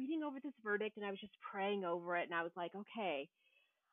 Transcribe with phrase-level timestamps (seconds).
[0.00, 2.72] reading over this verdict and I was just praying over it and I was like,
[2.74, 3.28] okay,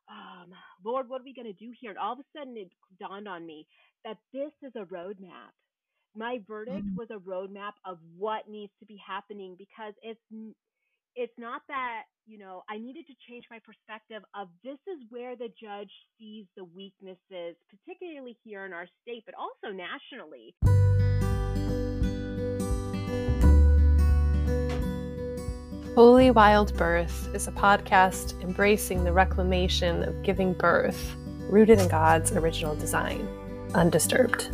[0.10, 0.54] um,
[0.86, 1.90] Lord, what are we going to do here?
[1.92, 3.68] And all of a sudden it dawned on me
[4.06, 5.52] that this is a roadmap.
[6.16, 6.96] My verdict Mm.
[6.96, 10.22] was a roadmap of what needs to be happening because it's
[11.16, 15.36] it's not that you know I needed to change my perspective of this is where
[15.36, 20.56] the judge sees the weaknesses, particularly here in our state, but also nationally.
[25.98, 31.16] Holy Wild Birth is a podcast embracing the reclamation of giving birth,
[31.50, 33.28] rooted in God's original design,
[33.74, 34.52] undisturbed.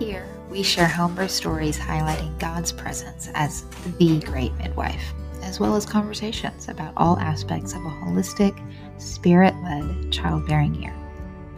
[0.00, 3.64] Here, we share homebirth stories highlighting God's presence as
[3.98, 8.60] the great midwife, as well as conversations about all aspects of a holistic,
[9.00, 10.96] spirit led childbearing year.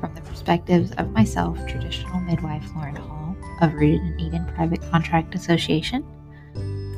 [0.01, 5.35] From the perspectives of myself, traditional midwife Lauren Hall of Rooted in Eden Private Contract
[5.35, 6.05] Association,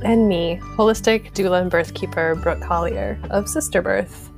[0.05, 4.31] And me, holistic doula and birthkeeper Brooke Collier of Sister Birth.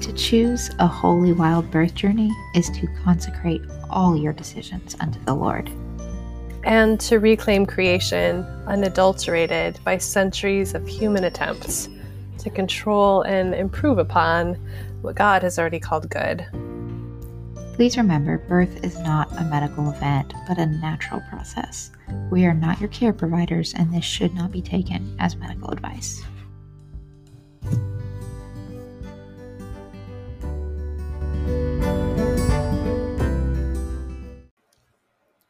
[0.00, 5.34] to choose a holy wild birth journey is to consecrate all your decisions unto the
[5.34, 5.70] Lord.
[6.64, 11.88] And to reclaim creation unadulterated by centuries of human attempts
[12.38, 14.54] to control and improve upon
[15.00, 16.46] what God has already called good.
[17.78, 21.92] Please remember, birth is not a medical event, but a natural process.
[22.28, 26.20] We are not your care providers, and this should not be taken as medical advice.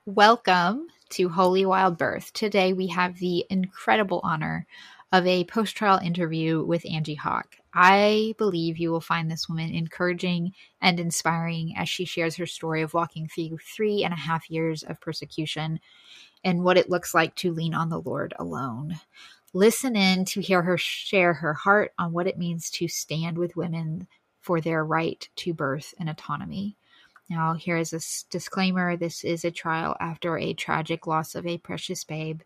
[0.05, 2.35] Welcome to Holy Wild Birth.
[2.35, 4.67] Today we have the incredible honor
[5.13, 7.58] of a post trial interview with Angee Hock.
[7.75, 12.83] I believe you will find this woman encouraging and inspiring as she shares her story
[12.83, 15.81] of walking through three and a half years of persecution
[16.45, 18.99] and what it looks like to lean on the Lord alone.
[19.53, 23.57] Listen in to hear her share her heart on what it means to stand with
[23.57, 24.07] women
[24.41, 26.77] for their right to birth and autonomy.
[27.31, 31.59] Now, here is a disclaimer this is a trial after a tragic loss of a
[31.59, 32.41] precious babe.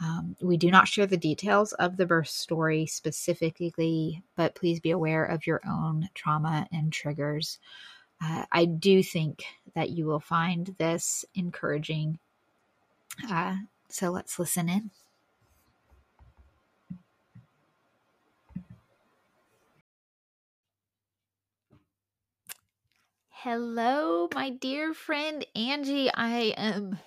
[0.00, 4.92] Um, we do not share the details of the birth story specifically, but please be
[4.92, 7.58] aware of your own trauma and triggers.
[8.22, 9.44] Uh, I do think
[9.74, 12.18] that you will find this encouraging.
[13.28, 13.56] Uh,
[13.88, 14.90] so let's listen in.
[23.30, 26.10] Hello, my dear friend Angee.
[26.12, 26.98] I am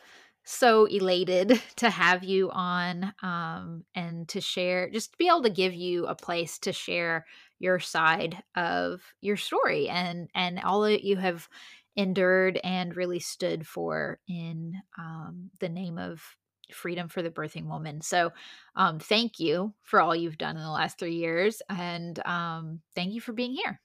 [0.43, 5.49] so elated to have you on um, and to share, just to be able to
[5.49, 7.25] give you a place to share
[7.59, 11.47] your side of your story and and all that you have
[11.95, 16.23] endured and really stood for in um, the name of
[16.73, 18.01] freedom for the birthing woman.
[18.01, 18.31] So,
[18.75, 23.13] um, thank you for all you've done in the last three years, and um, thank
[23.13, 23.81] you for being here.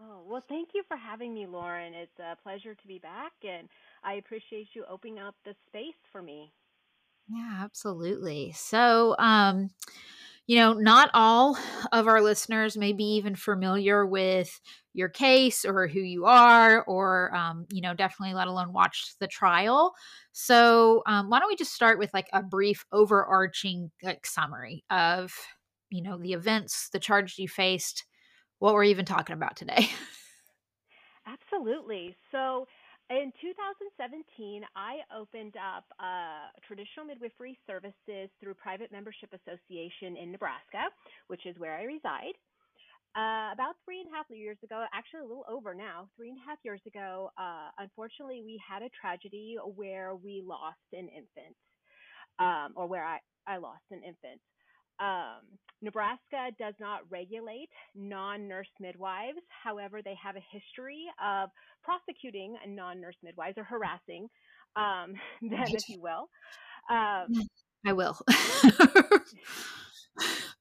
[0.00, 1.94] Oh, well, thank you for having me, Lauren.
[1.94, 3.68] It's a pleasure to be back, and
[4.04, 6.52] I appreciate you opening up the space for me.
[7.28, 8.52] Yeah, absolutely.
[8.52, 9.70] So, um,
[10.46, 11.56] you know, not all
[11.92, 14.60] of our listeners may be even familiar with
[14.92, 19.26] your case or who you are, or, um, you know, definitely let alone watch the
[19.28, 19.94] trial.
[20.32, 25.32] So, um, why don't we just start with like a brief overarching like summary of,
[25.90, 28.04] you know, the events, the charges you faced,
[28.58, 29.88] what we're even talking about today.
[31.26, 32.14] Absolutely.
[32.30, 32.66] So,
[33.10, 40.88] in 2017, I opened up uh, traditional midwifery services through Private Membership Association in Nebraska,
[41.28, 42.32] which is where I reside.
[43.14, 46.38] Uh, about three and a half years ago, actually a little over now, three and
[46.38, 51.54] a half years ago, uh, unfortunately, we had a tragedy where we lost an infant,
[52.40, 54.40] um, or where I, I lost an infant.
[55.00, 59.38] Um, Nebraska does not regulate non nurse midwives.
[59.62, 61.50] However, they have a history of
[61.82, 64.28] prosecuting non nurse midwives or harassing
[64.76, 65.74] um, them, Right.
[65.74, 66.28] if you will.
[66.90, 67.36] Um,
[67.86, 68.18] I will.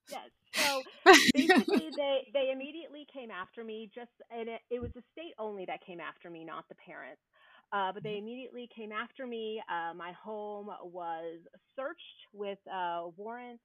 [0.09, 0.29] yes.
[0.57, 0.83] So
[1.33, 5.65] basically they they immediately came after me just and it, it was the state only
[5.65, 7.21] that came after me not the parents
[7.73, 11.39] uh, but they immediately came after me uh, my home was
[11.75, 13.63] searched with uh, warrants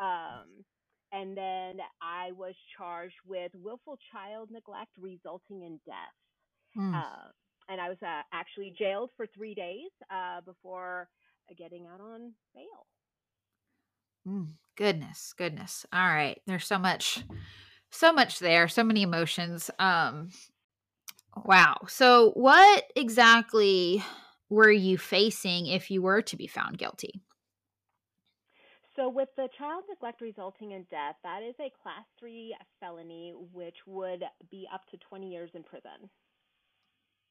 [0.00, 0.64] um,
[1.12, 6.16] and then i was charged with willful child neglect resulting in death
[6.74, 6.94] Hmm.
[6.94, 7.28] uh,
[7.68, 11.08] and i was uh, actually jailed for three days uh, before
[11.58, 12.86] getting out on bail
[14.26, 15.86] Mm, goodness, goodness.
[15.92, 16.40] All right.
[16.46, 17.24] There's so much
[17.90, 19.70] so much there, so many emotions.
[19.78, 20.30] Um
[21.44, 21.76] wow.
[21.88, 24.02] So what exactly
[24.48, 27.20] were you facing if you were to be found guilty?
[28.98, 33.76] So, with the child neglect resulting in death, that is a class three felony, which
[33.86, 36.10] would be up to 20 years in prison.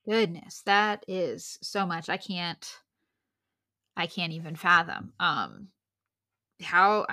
[0.07, 2.07] Goodness, that is so much.
[2.07, 2.65] I can't,
[3.97, 5.11] I can't even fathom.
[5.19, 5.67] Um,
[6.61, 7.05] how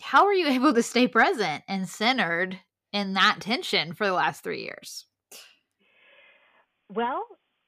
[0.00, 2.58] how are you able to stay present and centered
[2.92, 5.06] in that tension for the last three years?
[6.88, 7.24] Well,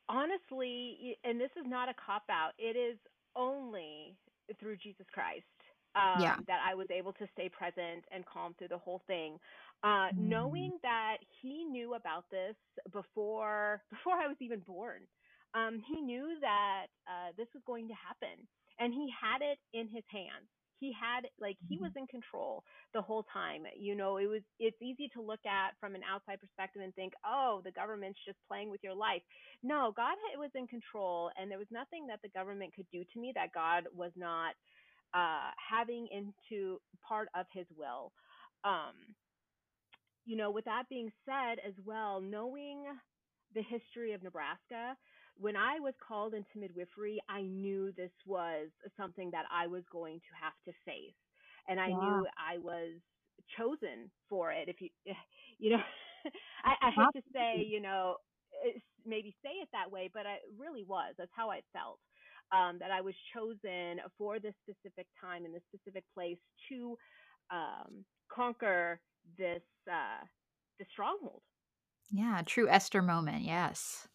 [0.08, 2.54] honestly, and this is not a cop out.
[2.58, 2.98] It is
[3.36, 4.16] only
[4.58, 5.44] through Jesus Christ
[5.94, 6.36] um, yeah.
[6.46, 9.38] that I was able to stay present and calm through the whole thing.
[9.84, 10.18] Uh, mm.
[10.18, 12.54] Knowing that he knew about this
[12.92, 15.02] before before I was even born,
[15.54, 18.46] um, he knew that uh, this was going to happen,
[18.78, 20.48] and he had it in his hands
[20.82, 22.02] he had like he was mm-hmm.
[22.02, 25.94] in control the whole time you know it was it's easy to look at from
[25.94, 29.22] an outside perspective and think oh the government's just playing with your life
[29.62, 33.20] no god was in control and there was nothing that the government could do to
[33.20, 34.58] me that god was not
[35.14, 38.12] uh having into part of his will
[38.64, 38.94] um
[40.24, 42.84] you know with that being said as well knowing
[43.54, 44.96] the history of nebraska
[45.38, 50.18] when I was called into midwifery, I knew this was something that I was going
[50.20, 51.14] to have to face.
[51.68, 53.00] And I knew I was
[53.56, 54.68] chosen for it.
[54.68, 54.88] If you,
[55.58, 55.82] you know,
[56.64, 58.16] I, I hate to say, you know,
[59.06, 61.14] maybe say it that way, but I really was.
[61.18, 61.98] That's how I felt.
[62.52, 66.36] Um, that I was chosen for this specific time in this specific place
[66.68, 66.98] to
[67.50, 69.00] um, conquer
[69.38, 70.24] this uh,
[70.78, 71.40] this stronghold.
[72.10, 73.44] Yeah, true Esther moment.
[73.44, 74.06] Yes.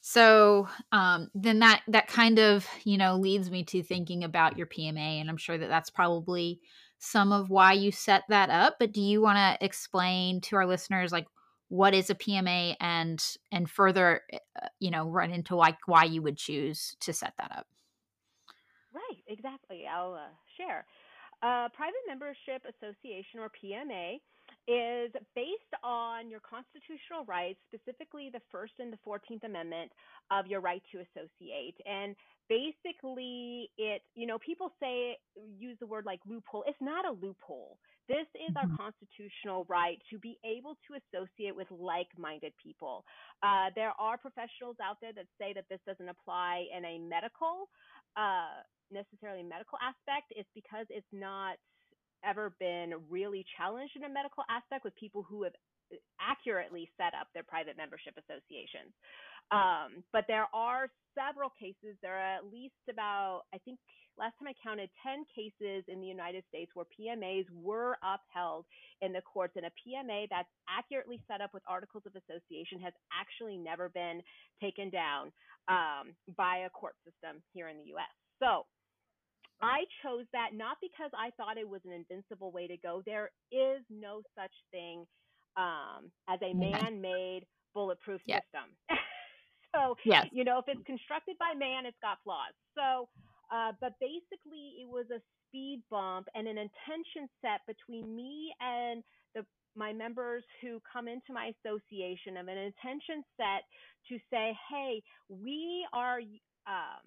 [0.00, 4.66] So um, then that that kind of you know leads me to thinking about your
[4.66, 6.60] PMA, and I'm sure that that's probably
[6.98, 8.76] some of why you set that up.
[8.80, 11.26] But do you want to explain to our listeners like
[11.68, 16.20] what is a PMA and and further uh, you know run into like why you
[16.22, 17.66] would choose to set that up?
[19.12, 19.84] Right, exactly.
[19.86, 20.84] I'll uh, share.
[21.42, 24.20] Uh, private Membership Association or PMA
[24.68, 29.90] is based on your constitutional rights, specifically the First and the Fourteenth Amendment
[30.30, 31.74] of your right to associate.
[31.84, 32.14] And
[32.48, 35.18] basically, it, you know, people say,
[35.58, 36.64] use the word like loophole.
[36.66, 37.78] It's not a loophole.
[38.08, 38.76] This is our mm-hmm.
[38.76, 43.04] constitutional right to be able to associate with like minded people.
[43.42, 47.70] Uh, there are professionals out there that say that this doesn't apply in a medical,
[48.16, 50.32] uh, necessarily medical aspect.
[50.34, 51.56] It's because it's not
[52.24, 55.54] ever been really challenged in a medical aspect with people who have
[55.92, 58.94] uh, accurately set up their private membership associations.
[59.50, 61.98] Um, but there are several cases.
[62.00, 63.78] There are at least about, I think
[64.18, 68.66] last time I counted, 10 cases in the United States where PMAs were upheld
[69.00, 69.54] in the courts.
[69.56, 74.22] And a PMA that's accurately set up with articles of association has actually never been
[74.60, 75.32] taken down
[75.68, 78.12] um, by a court system here in the US.
[78.42, 78.66] So
[79.62, 83.02] I chose that not because I thought it was an invincible way to go.
[83.06, 85.06] There is no such thing
[85.56, 87.42] um, as a man made
[87.74, 88.42] bulletproof yes.
[88.42, 88.74] system.
[89.74, 90.26] so, yes.
[90.32, 92.52] you know, if it's constructed by man, it's got flaws.
[92.76, 93.08] So,
[93.52, 99.02] uh, but basically, it was a speed bump and an intention set between me and
[99.34, 99.44] the
[99.76, 103.64] my members who come into my association of an intention set
[104.08, 106.20] to say, hey, we are
[106.66, 107.04] um,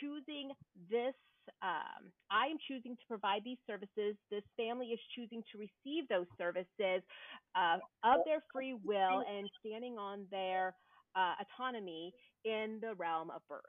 [0.00, 0.52] choosing
[0.90, 1.14] this
[1.62, 4.16] um, I am choosing to provide these services.
[4.30, 7.06] This family is choosing to receive those services
[7.54, 10.74] uh, of their free will and standing on their
[11.14, 12.12] uh, autonomy
[12.44, 13.62] in the realm of birth.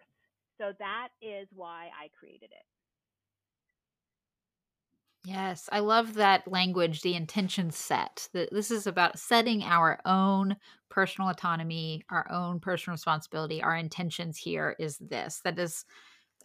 [0.57, 2.65] So that is why I created it.
[5.23, 8.29] Yes, I love that language, the intention set.
[8.33, 10.55] This is about setting our own
[10.89, 13.61] personal autonomy, our own personal responsibility.
[13.61, 15.41] Our intentions here is this.
[15.43, 15.83] That is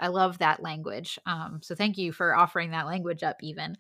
[0.01, 1.19] I love that language.
[1.27, 3.77] Um, so thank you for offering that language up, even.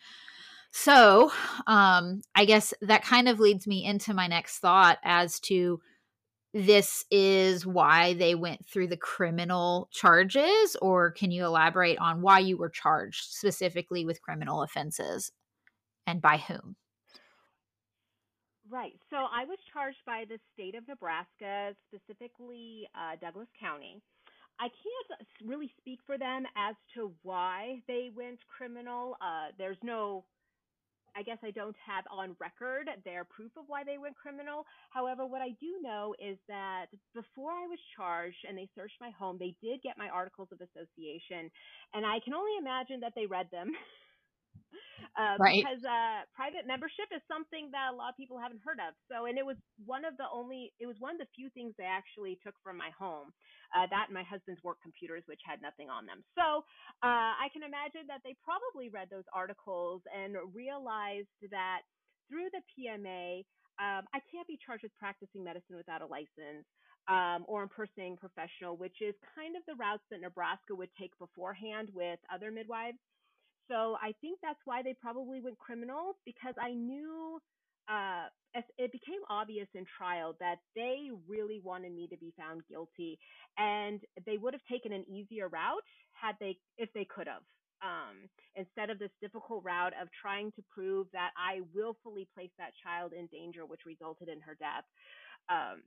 [0.70, 1.32] So
[1.66, 5.80] um, I guess that kind of leads me into my next thought as to
[6.54, 12.40] this is why they went through the criminal charges, or can you elaborate on why
[12.40, 15.32] you were charged specifically with criminal offenses
[16.06, 16.76] and by whom?
[18.70, 18.94] Right.
[19.10, 24.00] So I was charged by the state of Nebraska, specifically uh, Douglas County.
[24.58, 29.16] I can't really speak for them as to why they went criminal.
[29.20, 30.24] Uh, there's no,
[31.16, 34.64] I guess I don't have on record their proof of why they went criminal.
[34.90, 39.10] However, what I do know is that before I was charged and they searched my
[39.10, 41.50] home, they did get my articles of association,
[41.94, 43.72] and I can only imagine that they read them.
[45.20, 45.62] uh, right.
[45.62, 48.94] because uh, private membership is something that a lot of people haven't heard of.
[49.10, 51.74] So, and it was one of the only, it was one of the few things
[51.76, 53.32] they actually took from my home.
[53.72, 56.24] Uh, that and my husband's work computers, which had nothing on them.
[56.36, 56.64] So,
[57.02, 61.82] uh, I can imagine that they probably read those articles and realized that
[62.28, 63.44] through the PMA,
[63.80, 66.66] um, I can't be charged with practicing medicine without a license
[67.08, 71.88] um, or impersonating professional, which is kind of the routes that Nebraska would take beforehand
[71.94, 72.98] with other midwives.
[73.72, 77.40] So I think that's why they probably went criminal because I knew
[77.88, 78.28] uh,
[78.76, 83.18] it became obvious in trial that they really wanted me to be found guilty,
[83.56, 87.42] and they would have taken an easier route had they if they could have.
[87.82, 92.70] Um, instead of this difficult route of trying to prove that I willfully placed that
[92.84, 94.84] child in danger, which resulted in her death.
[95.48, 95.82] Um,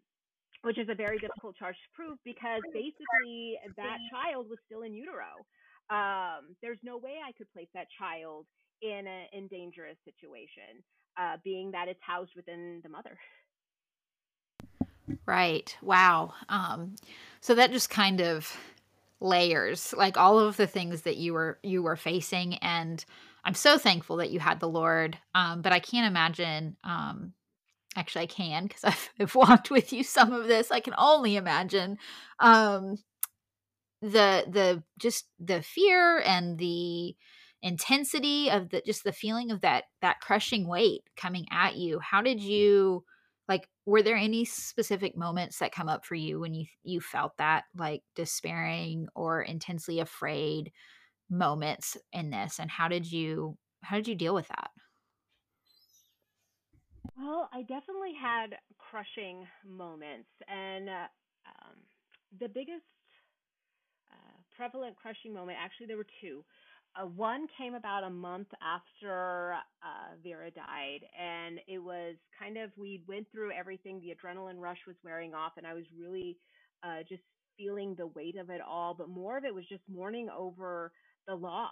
[0.63, 4.93] which is a very difficult charge to prove because basically that child was still in
[4.95, 5.45] utero.
[5.89, 8.45] Um, there's no way I could place that child
[8.81, 10.83] in a in dangerous situation,
[11.17, 13.17] uh, being that it's housed within the mother.
[15.25, 15.75] Right.
[15.81, 16.33] Wow.
[16.49, 16.95] Um,
[17.41, 18.55] so that just kind of
[19.21, 23.05] layers like all of the things that you were you were facing and
[23.45, 27.33] i'm so thankful that you had the lord um, but i can't imagine um,
[27.95, 31.37] actually i can because I've, I've walked with you some of this i can only
[31.37, 31.97] imagine
[32.39, 32.97] um
[34.01, 37.15] the the just the fear and the
[37.61, 42.21] intensity of the just the feeling of that that crushing weight coming at you how
[42.21, 43.03] did you
[43.47, 47.37] like were there any specific moments that come up for you when you you felt
[47.37, 50.71] that like despairing or intensely afraid
[51.29, 54.71] moments in this and how did you how did you deal with that?
[57.17, 61.07] Well, I definitely had crushing moments, and uh,
[61.47, 61.75] um,
[62.39, 62.85] the biggest
[64.57, 66.43] prevalent crushing moment, actually, there were two.
[66.95, 72.71] Uh, one came about a month after uh, Vera died, and it was kind of
[72.77, 73.99] we went through everything.
[73.99, 76.37] The adrenaline rush was wearing off, and I was really
[76.83, 77.23] uh, just
[77.57, 78.93] feeling the weight of it all.
[78.93, 80.91] But more of it was just mourning over
[81.27, 81.71] the loss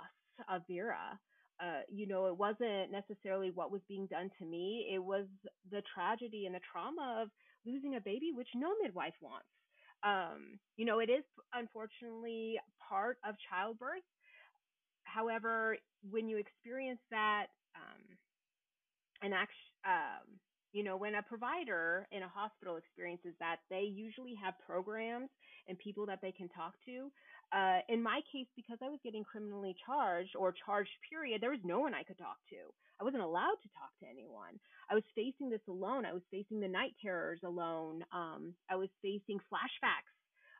[0.50, 1.20] of Vera.
[1.62, 4.92] Uh, you know, it wasn't necessarily what was being done to me.
[4.94, 5.26] It was
[5.72, 7.30] the tragedy and the trauma of
[7.66, 9.48] losing a baby, which no midwife wants.
[10.04, 14.04] Um, you know, it is unfortunately part of childbirth.
[15.04, 15.78] However,
[16.10, 18.18] when you experience that, um,
[19.22, 20.40] and actually, um,
[20.74, 25.30] you know, when a provider in a hospital experiences that, they usually have programs
[25.68, 27.12] and people that they can talk to
[27.54, 31.64] uh, in my case, because I was getting criminally charged or charged, period, there was
[31.64, 32.74] no one I could talk to.
[33.00, 34.60] I wasn't allowed to talk to anyone.
[34.90, 36.06] I was facing this alone.
[36.06, 38.04] I was facing the night terrors alone.
[38.12, 40.14] Um, I was facing flashbacks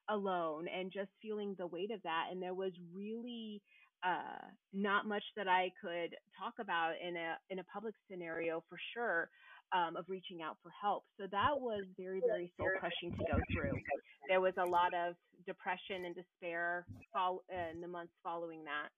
[0.10, 2.28] alone and just feeling the weight of that.
[2.32, 3.62] And there was really
[4.06, 8.78] uh, not much that I could talk about in a in a public scenario for
[8.94, 9.30] sure
[9.74, 11.04] um, of reaching out for help.
[11.18, 13.80] So that was very, very soul crushing to go through.
[14.30, 18.90] There was a lot of depression and despair fol- in the months following that.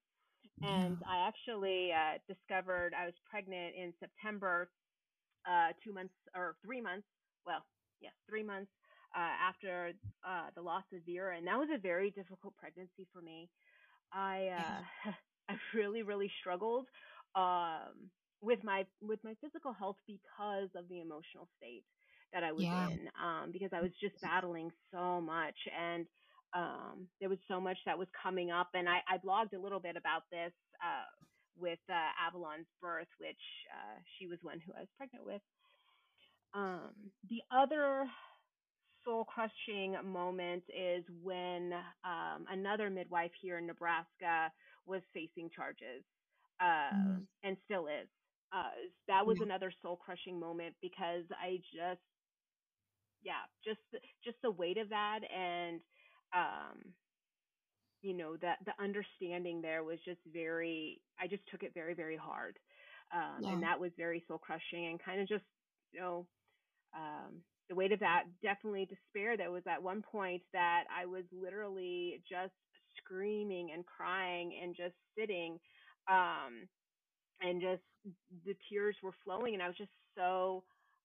[0.63, 4.69] And I actually uh, discovered I was pregnant in September,
[5.47, 7.07] uh, two months or three months.
[7.45, 7.63] Well,
[8.01, 8.71] yes, three months
[9.15, 9.93] uh, after
[10.27, 13.49] uh, the loss of Vera, and that was a very difficult pregnancy for me.
[14.13, 14.47] I
[15.07, 15.11] uh,
[15.49, 16.87] I really, really struggled.
[17.35, 18.09] Um,
[18.41, 21.83] with my with my physical health because of the emotional state
[22.33, 22.89] that I was yeah.
[22.89, 26.05] in um, because I was just battling so much and
[26.55, 29.79] um, there was so much that was coming up and I, I blogged a little
[29.79, 31.05] bit about this uh,
[31.59, 33.35] with uh, Avalon's birth which
[33.71, 35.41] uh, she was one who I was pregnant with.
[36.53, 38.05] Um, the other
[39.03, 41.73] soul crushing moment is when
[42.05, 44.51] um, another midwife here in Nebraska
[44.85, 46.03] was facing charges
[46.61, 47.21] mm.
[47.43, 48.07] and still is.
[48.53, 48.71] Uh,
[49.07, 51.99] that was another soul crushing moment because I just,
[53.21, 53.81] yeah, just
[54.23, 55.81] just the weight of that and,
[56.35, 56.93] um,
[58.01, 61.01] you know, that the understanding there was just very.
[61.19, 62.57] I just took it very very hard,
[63.13, 63.53] um, yeah.
[63.53, 65.45] and that was very soul crushing and kind of just,
[65.91, 66.27] you know,
[66.95, 69.37] um, the weight of that definitely despair.
[69.37, 72.53] There was at one point that I was literally just
[72.97, 75.59] screaming and crying and just sitting
[76.09, 76.67] um,
[77.41, 77.81] and just
[78.45, 80.63] the tears were flowing and I was just so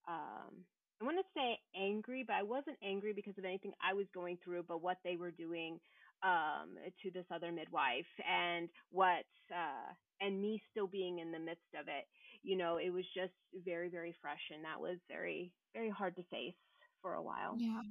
[0.09, 0.65] um
[1.01, 4.39] I want to say angry, but I wasn't angry because of anything I was going
[4.45, 5.81] through, but what they were doing
[6.23, 11.73] um to this other midwife and what uh and me still being in the midst
[11.81, 12.05] of it.
[12.43, 13.33] You know, it was just
[13.65, 16.55] very very fresh and that was very very hard to face
[17.03, 17.57] for a while.
[17.59, 17.83] Yeah.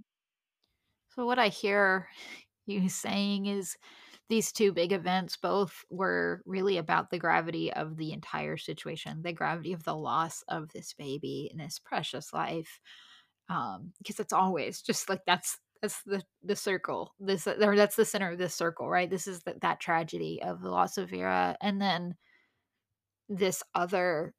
[1.15, 2.07] So what I hear
[2.65, 3.77] you saying is
[4.29, 9.33] these two big events both were really about the gravity of the entire situation, the
[9.33, 12.79] gravity of the loss of this baby and this precious life.
[13.49, 17.13] Um, because it's always just like that's that's the the circle.
[17.19, 19.09] This or that's the center of this circle, right?
[19.09, 22.15] This is the, that tragedy of the loss of Vera, and then
[23.27, 24.33] this other,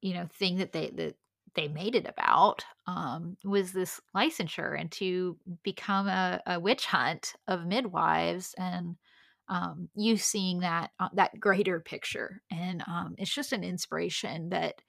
[0.00, 1.14] you know, thing that they that
[1.54, 7.34] they made it about um, was this licensure and to become a, a witch hunt
[7.46, 8.96] of midwives and
[9.50, 12.40] um, you seeing that uh, that greater picture.
[12.50, 14.80] And um, it's just an inspiration that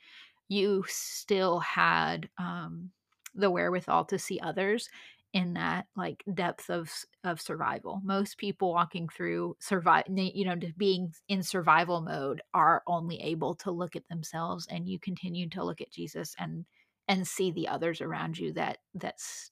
[0.48, 2.92] you still had um,
[3.36, 4.88] the wherewithal to see others
[5.34, 6.92] in that like depth of
[7.24, 8.02] of survival.
[8.04, 13.72] Most people walking through survive you know being in survival mode are only able to
[13.72, 16.66] look at themselves and you continue to look at jesus and
[17.08, 19.52] and see the others around you that that's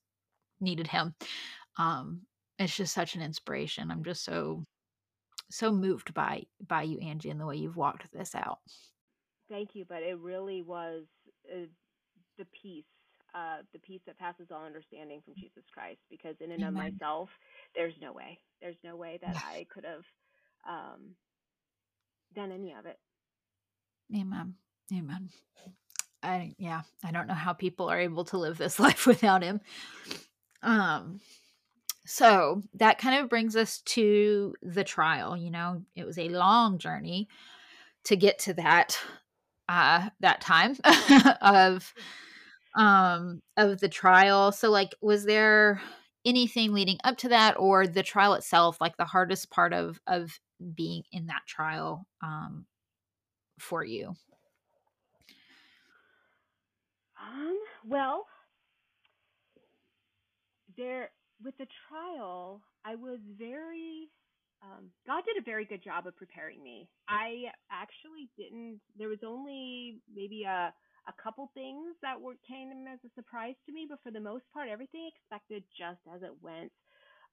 [0.62, 1.16] needed him.
[1.78, 2.22] Um
[2.60, 3.90] it's just such an inspiration.
[3.90, 4.66] I'm just so
[5.50, 8.60] so moved by by you angee and the way you've walked this out
[9.50, 11.04] thank you but it really was
[11.52, 11.66] uh,
[12.38, 12.86] the peace
[13.36, 16.00] uh, the peace that passes all understanding from Jesus Christ.
[16.10, 16.88] Because in and Amen.
[16.88, 17.30] of myself,
[17.76, 18.40] there's no way.
[18.62, 20.04] There's no way that I could have
[20.68, 21.16] um,
[22.36, 22.98] done any of it.
[24.16, 24.56] Amen.
[24.94, 25.30] Amen.
[26.24, 29.62] I yeah, I don't know how people are able to live this life without him.
[30.62, 31.22] Um
[32.10, 36.80] so that kind of brings us to the trial, you know, it was a long
[36.80, 37.28] journey
[38.06, 38.98] to get to that
[39.68, 40.76] uh that time
[41.42, 41.94] of
[42.76, 44.52] um of the trial.
[44.52, 45.84] So like was there
[46.26, 50.40] anything leading up to that or the trial itself like the hardest part of of
[50.74, 52.66] being in that trial um
[53.60, 54.16] for you?
[57.22, 58.26] Um well
[60.76, 61.12] there
[61.44, 64.10] with the trial i was very
[64.62, 66.90] um, God did a very good job of preparing me.
[67.08, 68.82] I actually didn't.
[68.98, 70.74] There was only maybe a
[71.08, 74.44] a couple things that were came as a surprise to me, but for the most
[74.54, 76.72] part, everything expected just as it went.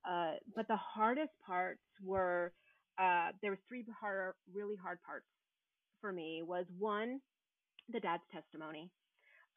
[0.09, 2.53] Uh, but the hardest parts were
[2.99, 5.27] uh, there was three hard, really hard parts
[6.01, 6.43] for me.
[6.45, 7.21] Was one,
[7.93, 8.91] the dad's testimony.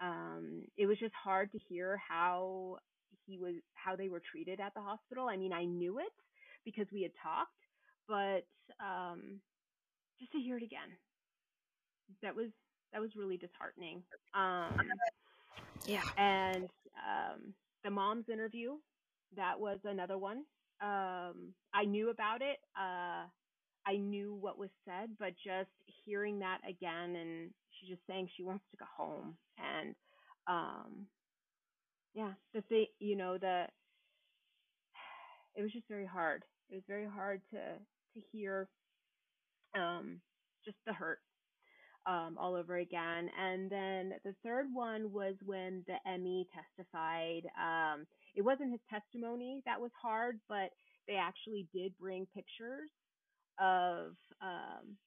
[0.02, 2.80] Um, it was just hard to hear how
[3.30, 5.28] he was, how they were treated at the hospital.
[5.30, 6.14] I mean, I knew it
[6.66, 7.52] because we had talked,
[8.08, 8.48] but
[8.84, 9.40] um,
[10.20, 10.90] just to hear it again,
[12.24, 12.48] that was
[12.92, 14.02] that was really disheartening.
[14.34, 14.76] Um,
[15.86, 16.02] yeah.
[16.18, 17.54] And um,
[17.84, 18.78] the mom's interview,
[19.36, 20.44] that was another one.
[20.82, 22.58] Um, I knew about it.
[22.76, 23.26] Uh,
[23.86, 25.70] I knew what was said, but just
[26.06, 29.96] hearing that again, and she's just saying she wants to go home, and
[30.48, 31.06] um,
[32.20, 33.64] yeah, the thing, you know, the
[35.56, 36.44] it was just very hard.
[36.70, 38.68] It was very hard to to hear
[39.74, 40.20] um,
[40.66, 41.20] just the hurt
[42.06, 43.30] um, all over again.
[43.40, 47.44] And then the third one was when the ME testified.
[47.58, 48.06] Um,
[48.36, 50.72] it wasn't his testimony that was hard, but
[51.08, 52.90] they actually did bring pictures
[53.62, 54.98] of um,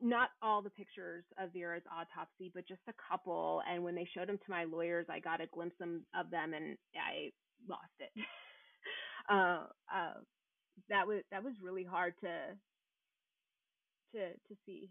[0.00, 3.62] not all the pictures of Vera's autopsy, but just a couple.
[3.70, 6.76] And when they showed them to my lawyers, I got a glimpse of them and
[6.96, 7.30] I
[7.68, 8.10] lost it.
[9.30, 10.14] uh, uh,
[10.88, 12.28] that was that was really hard to
[14.14, 14.90] to to see.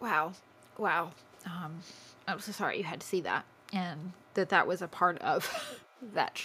[0.00, 0.32] Wow.
[0.78, 1.10] Wow.
[1.44, 1.80] Um,
[2.26, 5.78] I'm so sorry you had to see that and that that was a part of
[6.14, 6.40] that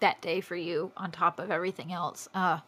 [0.00, 2.28] that day for you on top of everything else.
[2.34, 2.60] Uh,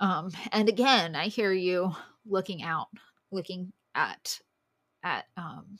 [0.00, 1.94] um, and again, I hear you
[2.28, 2.88] looking out,
[3.30, 4.38] looking at
[5.02, 5.78] at um,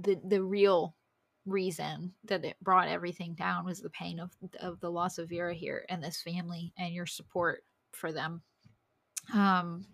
[0.00, 0.94] the the real
[1.44, 5.54] reason that it brought everything down was the pain of of the loss of Vera
[5.54, 8.42] here and this family and your support for them.
[9.32, 9.86] Um,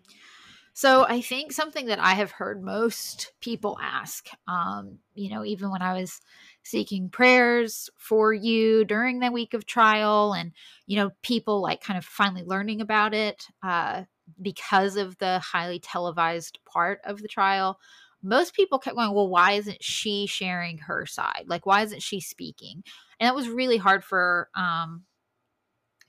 [0.75, 5.69] so I think something that I have heard most people ask, um, you know, even
[5.69, 6.19] when I was
[6.63, 10.51] seeking prayers for you during the week of trial, and
[10.87, 14.03] you know, people like kind of finally learning about it uh,
[14.41, 17.79] because of the highly televised part of the trial.
[18.21, 21.43] Most people kept going, well, why isn't she sharing her side?
[21.47, 22.83] Like, why isn't she speaking?
[23.19, 25.03] And it was really hard for um,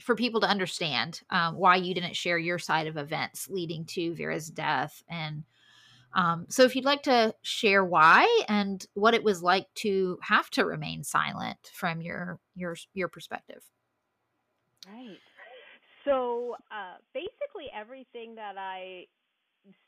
[0.00, 4.14] for people to understand um, why you didn't share your side of events leading to
[4.14, 5.02] Vera's death.
[5.08, 5.44] And
[6.14, 10.48] um, so, if you'd like to share why and what it was like to have
[10.50, 13.64] to remain silent from your your your perspective.
[14.86, 15.18] Right.
[16.04, 19.06] So uh, basically, everything that I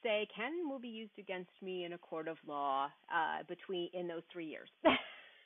[0.02, 4.09] say can will be used against me in a court of law uh, between in
[4.09, 4.70] those three years.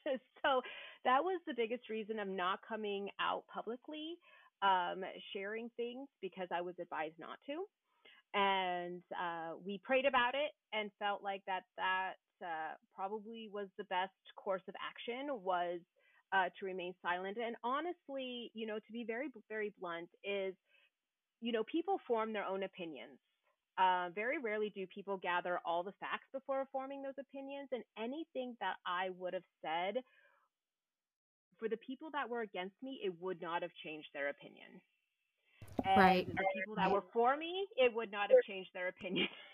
[0.06, 0.62] so
[1.04, 4.16] that was the biggest reason of not coming out publicly
[4.62, 5.02] um,
[5.32, 7.64] sharing things because I was advised not to.
[8.32, 13.84] And uh, we prayed about it and felt like that that uh, probably was the
[13.84, 15.80] best course of action was
[16.32, 17.38] uh, to remain silent.
[17.44, 20.54] And honestly, you know, to be very very blunt, is
[21.40, 23.18] you know people form their own opinions.
[23.78, 28.56] Uh, very rarely do people gather all the facts before forming those opinions, and anything
[28.60, 30.02] that I would have said
[31.58, 34.80] for the people that were against me, it would not have changed their opinion.
[35.84, 36.26] And Right.
[36.38, 39.28] the people that were for me, it would not have changed their opinion.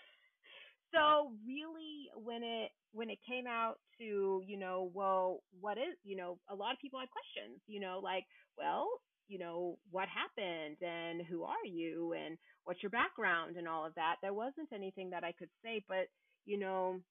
[0.93, 6.15] so really when it when it came out to, you know, well, what is, you
[6.15, 8.23] know, a lot of people had questions, you know, like,
[8.57, 8.87] well,
[9.27, 13.93] you know, what happened and who are you and what's your background and all of
[13.95, 14.15] that.
[14.21, 16.07] There wasn't anything that I could say, but
[16.45, 17.01] you know,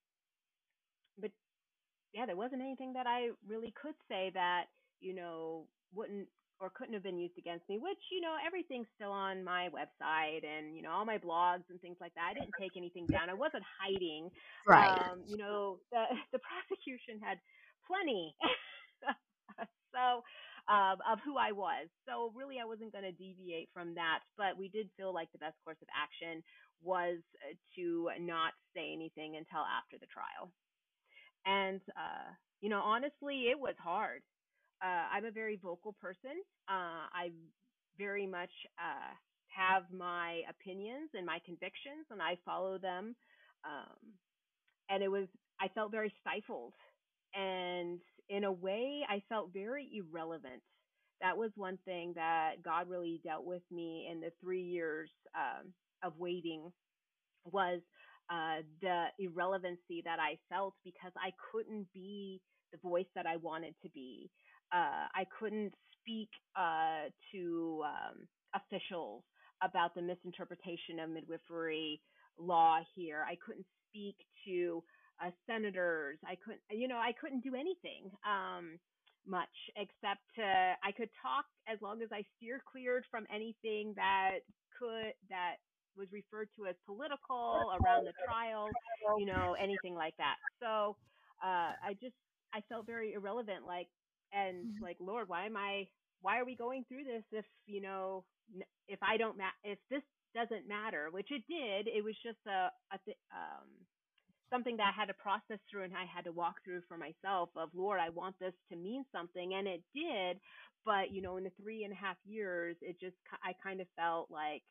[1.21, 1.31] but
[2.13, 4.65] yeah, there wasn't anything that I really could say that,
[5.01, 6.29] you know, wouldn't
[6.61, 10.45] or couldn't have been used against me, which, you know, everything's still on my website
[10.45, 12.29] and, you know, all my blogs and things like that.
[12.31, 13.31] I didn't take anything down.
[13.31, 14.31] I wasn't hiding.
[14.67, 15.03] Right.
[15.11, 17.39] Um, you know, the the prosecution had
[17.87, 18.35] plenty
[19.95, 20.23] so
[20.73, 21.89] um, of who I was.
[22.09, 25.39] So really I wasn't going to deviate from that, but we did feel like the
[25.39, 26.43] best course of action
[26.83, 30.53] was uh, to not say anything until after the trial.
[31.47, 34.23] And, uh, you know, honestly, it was hard.
[34.83, 36.37] Uh, I'm a very vocal person.
[36.69, 37.31] Uh, I
[37.99, 39.15] very much uh,
[39.57, 43.17] have my opinions and my convictions, and I follow them.
[43.65, 44.13] Um,
[44.91, 45.29] and it was,
[45.61, 46.75] I felt very stifled.
[47.35, 50.63] And in a way, I felt very irrelevant.
[51.23, 55.73] That was one thing that God really dealt with me in the three years um,
[56.05, 56.71] of waiting
[57.45, 57.81] was
[58.31, 62.41] uh, the irrelevancy that I felt because I couldn't be
[62.73, 64.31] the voice that I wanted to be.
[64.73, 69.23] Uh, I couldn't speak uh, to um, officials
[69.63, 72.01] about the misinterpretation of midwifery
[72.39, 73.25] law here.
[73.29, 74.83] I couldn't speak to
[75.25, 76.19] uh, senators.
[76.25, 78.79] I couldn't, you know, I couldn't do anything um,
[79.27, 84.41] much except I could talk as long as I steer cleared from anything that
[84.79, 85.57] could that
[85.97, 88.69] was referred to as political around the trial,
[89.19, 90.37] you know, anything like that.
[90.61, 90.97] So
[91.43, 92.15] uh, I just
[92.53, 93.89] I felt very irrelevant, like
[94.37, 94.83] and Mhm.
[94.83, 95.89] like Lord, why am I?
[96.23, 98.27] Why are we going through this if you know
[98.89, 100.03] if I don't ma- if this
[100.35, 101.89] doesn't matter, which it did.
[101.89, 103.69] It was just a, a th- um,
[104.51, 107.51] something that I had to process through and I had to walk through for myself
[107.57, 109.55] of Lord, I want this to mean something.
[109.55, 110.41] And it did.
[110.85, 113.89] But, you know, in the three and a half years, it just, I kind of
[113.97, 114.63] felt like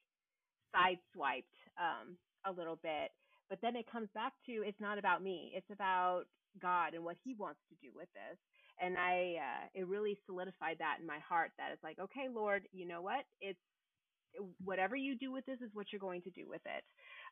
[0.75, 3.11] sideswiped um, a little bit.
[3.49, 6.23] But then it comes back to it's not about me, it's about
[6.61, 8.37] God and what He wants to do with this.
[8.81, 12.63] And I, uh, it really solidified that in my heart that it's like, okay, Lord,
[12.73, 13.23] you know what?
[13.39, 13.59] It's
[14.63, 16.83] whatever you do with this is what you're going to do with it.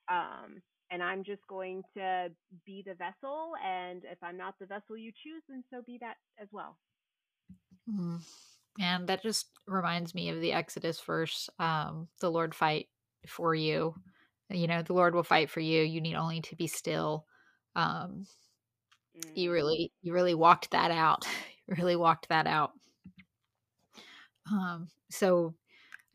[0.09, 2.29] Um, and I'm just going to
[2.65, 3.53] be the vessel.
[3.65, 6.77] And if I'm not the vessel you choose, then so be that as well.
[7.89, 8.21] Mm.
[8.79, 12.87] And that just reminds me of the Exodus verse um, the Lord fight
[13.27, 13.95] for you.
[14.49, 15.81] You know, the Lord will fight for you.
[15.81, 17.25] You need only to be still.
[17.75, 18.27] Um,
[19.35, 19.53] you Mm.
[19.53, 21.25] really, you really walked that out.
[21.67, 22.73] really walked that out.
[24.51, 25.53] Um, so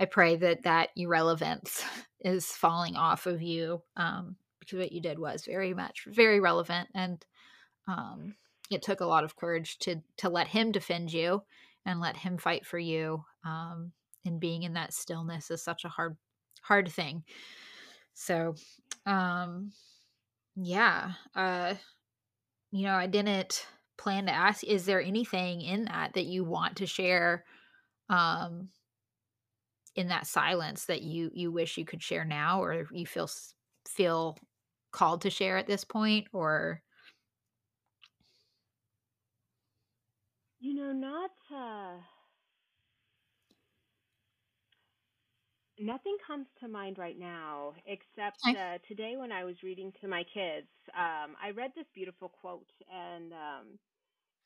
[0.00, 1.84] I pray that that irrelevance
[2.20, 6.88] is falling off of you um, because what you did was very much very relevant,
[6.94, 7.24] and
[7.88, 8.34] um,
[8.70, 11.42] it took a lot of courage to to let him defend you
[11.86, 13.24] and let him fight for you.
[13.44, 13.92] Um,
[14.24, 16.16] and being in that stillness is such a hard
[16.62, 17.24] hard thing.
[18.14, 18.54] So,
[19.06, 19.72] um,
[20.56, 21.74] yeah, uh,
[22.70, 24.64] you know, I didn't plan to ask.
[24.64, 27.44] Is there anything in that that you want to share?
[28.08, 28.70] Um,
[29.94, 33.28] in that silence that you you wish you could share now or you feel
[33.86, 34.38] feel
[34.92, 36.82] called to share at this point or
[40.60, 42.00] You know, not uh,
[45.78, 50.24] nothing comes to mind right now except uh, today when I was reading to my
[50.34, 53.78] kids, um, I read this beautiful quote, and um,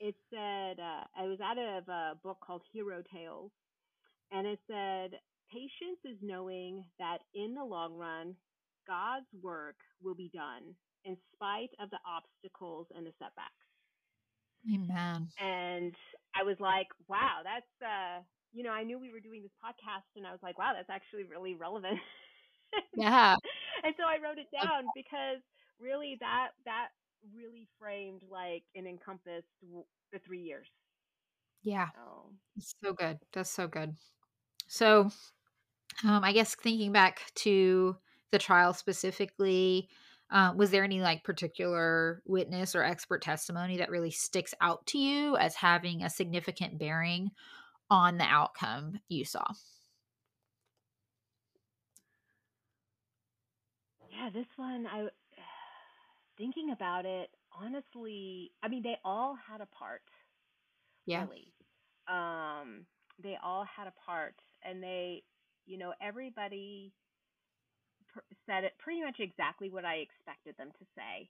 [0.01, 3.53] it said uh, I was out of a book called Hero Tales,
[4.33, 8.37] and it said, "Patience is knowing that in the long run,
[8.87, 13.55] God's work will be done in spite of the obstacles and the setbacks."
[14.75, 15.95] amen and
[16.35, 20.09] I was like, wow, that's uh, you know, I knew we were doing this podcast,
[20.17, 21.99] and I was like, wow, that's actually really relevant.
[22.95, 23.37] yeah
[23.85, 25.41] and so I wrote it down because
[25.81, 26.89] really that that
[27.35, 30.69] really framed like and encompassed w- the three years.
[31.63, 33.95] yeah So so good that's so good
[34.69, 35.11] So,
[36.05, 37.97] um, I guess thinking back to
[38.33, 39.89] the trial specifically,
[40.31, 44.99] uh, was there any like particular witness or expert testimony that really sticks out to
[44.99, 47.31] you as having a significant bearing
[47.93, 49.45] on the outcome you saw?
[54.11, 55.09] Yeah, this one I
[56.39, 60.03] thinking about it, honestly, I mean they all had a part,
[61.07, 61.27] Yeah.
[61.27, 61.53] really.
[62.09, 62.87] Um
[63.23, 65.23] they all had a part and they,
[65.67, 66.93] you know, everybody
[68.09, 71.29] pr- said it pretty much exactly what I expected them to say.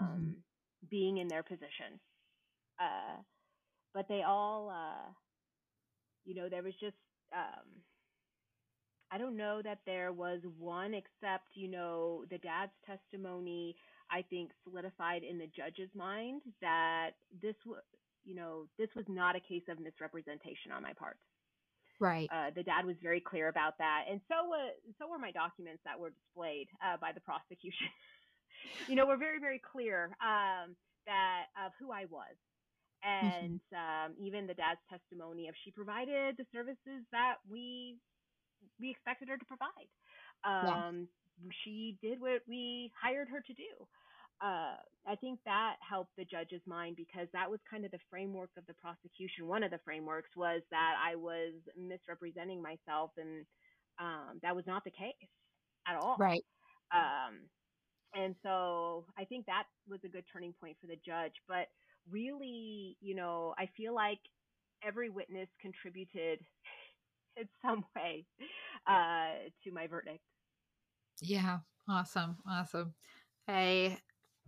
[0.00, 0.42] hmm Um
[0.90, 2.00] being in their position.
[2.80, 3.22] Uh
[3.94, 5.10] but they all uh
[6.26, 6.96] you know, there was just
[7.32, 7.64] um
[9.10, 13.76] I don't know that there was one except, you know, the dad's testimony,
[14.10, 17.10] I think solidified in the judge's mind that
[17.40, 17.82] this was,
[18.24, 21.16] you know, this was not a case of misrepresentation on my part.
[22.00, 22.28] Right.
[22.30, 25.80] Uh, the dad was very clear about that, and so uh, so were my documents
[25.86, 27.88] that were displayed uh, by the prosecution.
[28.88, 32.36] you know, were very very clear um, that of who I was,
[33.20, 37.96] hmm and um, even the dad's testimony of she provided the services that we
[38.80, 39.88] we expected her to provide.
[40.60, 40.82] Yeah.
[40.88, 41.08] Um,
[41.64, 43.86] she did what we hired her to do.
[44.42, 48.50] Uh, I think that helped the judge's mind because that was kind of the framework
[48.56, 49.46] of the prosecution.
[49.46, 53.46] One of the frameworks was that I was misrepresenting myself, and
[54.00, 55.14] um, that was not the case
[55.88, 56.24] at all.
[56.24, 56.44] Right.
[56.94, 57.48] Um,
[58.14, 61.34] and so I think that was a good turning point for the judge.
[61.48, 61.68] But
[62.10, 64.20] really, you know, I feel like
[64.86, 66.40] every witness contributed
[67.36, 68.24] in some way
[68.86, 70.20] uh, to my verdict.
[71.20, 71.58] Yeah.
[71.88, 72.36] Awesome.
[72.48, 72.94] Awesome.
[73.48, 73.98] I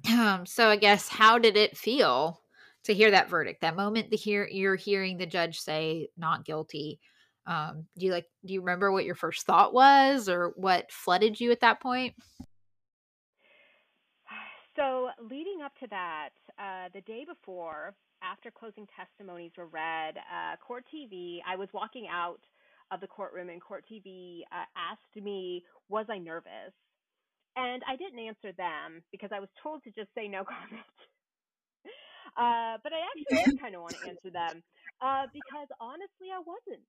[0.13, 2.41] um so I guess how did it feel
[2.85, 3.61] to hear that verdict?
[3.63, 7.01] That moment to hear you're hearing the judge say not guilty.
[7.47, 11.41] Um do you like do you remember what your first thought was or what flooded
[11.41, 12.15] you at that point?
[14.79, 20.55] So, leading up to that, uh, the day before, after closing testimonies were read, uh,
[20.65, 22.39] Court TV, I was walking out
[22.93, 26.71] of the courtroom, and Court TV uh, asked me, Was I nervous?
[27.57, 30.87] And I didn't answer them because I was told to just say no comment.
[32.39, 34.63] Uh, but I actually did kind of want to answer them
[35.03, 36.87] uh, because honestly, I wasn't.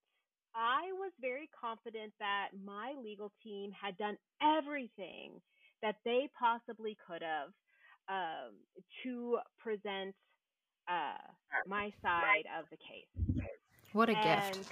[0.53, 5.41] I was very confident that my legal team had done everything
[5.81, 7.49] that they possibly could have
[8.09, 8.55] um,
[9.03, 10.15] to present
[10.89, 11.17] uh,
[11.65, 13.07] my side of the case.
[13.93, 14.69] What a gift.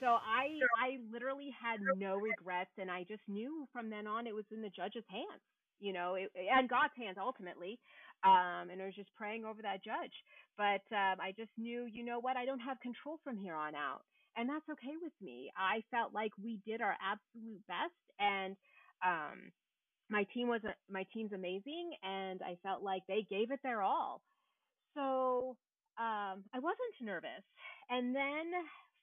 [0.00, 4.34] So I I literally had no regrets, and I just knew from then on it
[4.34, 5.42] was in the judge's hands,
[5.80, 7.78] you know, it, and God's hands ultimately.
[8.24, 10.12] Um, and I was just praying over that judge.
[10.56, 13.74] But um, I just knew, you know what, I don't have control from here on
[13.74, 14.02] out,
[14.36, 15.50] and that's okay with me.
[15.56, 18.56] I felt like we did our absolute best, and
[19.04, 19.52] um,
[20.10, 24.20] my team was my team's amazing, and I felt like they gave it their all.
[24.94, 25.56] So
[25.98, 27.42] um, I wasn't nervous.
[27.90, 28.52] And then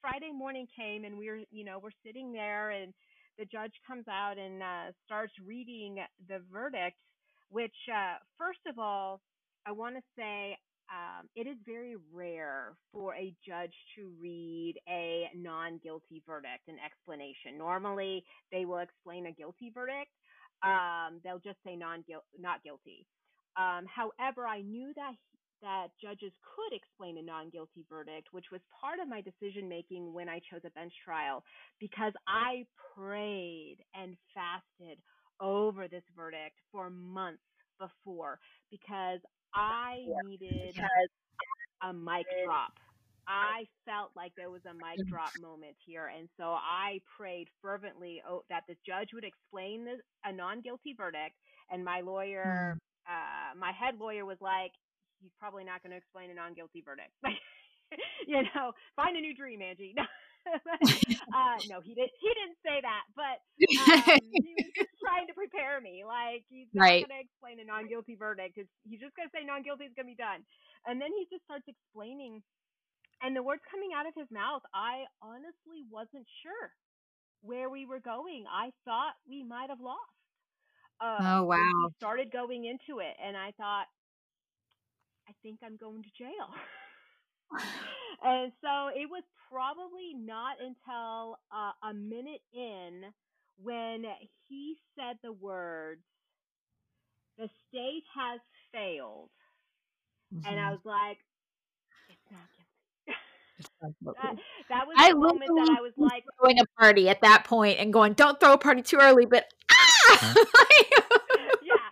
[0.00, 2.92] Friday morning came, and we were, you know, we're sitting there, and
[3.38, 6.96] the judge comes out and uh, starts reading the verdict.
[7.50, 9.20] Which, uh, first of all,
[9.66, 10.56] I want to say
[10.90, 17.58] um, it is very rare for a judge to read a non-guilty verdict, an explanation.
[17.58, 20.10] Normally, they will explain a guilty verdict.
[20.62, 22.04] Um, they'll just say non
[22.38, 23.06] not guilty.
[23.56, 25.14] Um, however, I knew that
[25.62, 30.12] that judges could explain a non guilty verdict, which was part of my decision making
[30.12, 31.44] when I chose a bench trial,
[31.80, 34.98] because I prayed and fasted
[35.40, 37.42] over this verdict for months
[37.78, 38.38] before
[38.70, 39.20] because
[39.54, 40.76] I needed
[41.82, 42.74] a mic drop.
[43.28, 48.22] I felt like there was a mic drop moment here, and so I prayed fervently
[48.28, 51.36] oh, that the judge would explain this, a non-guilty verdict.
[51.70, 52.78] And my lawyer, Mm.
[53.08, 54.72] uh, my head lawyer, was like,
[55.20, 57.12] "He's probably not going to explain a non-guilty verdict."
[58.26, 59.94] you know, find a new dream, Angee.
[60.46, 62.12] uh, no, he didn't.
[62.20, 63.38] He didn't say that, but
[63.78, 66.02] um, he was just trying to prepare me.
[66.06, 67.06] Like he's not right.
[67.06, 68.58] going to explain a non-guilty verdict.
[68.58, 70.42] It's, he's just going to say non-guilty is going to be done,
[70.86, 72.42] and then he just starts explaining
[73.22, 76.72] and the words coming out of his mouth, I honestly wasn't sure
[77.42, 78.44] where we were going.
[78.50, 80.00] I thought we might have lost
[81.18, 81.92] Oh um, wow.
[81.96, 83.86] started going into it, and I thought,
[85.28, 86.48] I think I'm going to jail.
[88.24, 93.12] and so it was probably not until uh, a minute in
[93.56, 94.04] when
[94.48, 96.02] he said the words,
[97.36, 98.40] "The state has
[98.72, 99.30] failed,"
[100.44, 100.72] and I Mhm.
[100.72, 101.18] was like,
[102.08, 102.61] "It's not guilty."
[103.80, 104.36] That,
[104.68, 107.92] that was the moment that I was like throwing a party at that point and
[107.92, 110.34] going, "Don't throw a party too early," but ah!
[111.62, 111.90] yeah.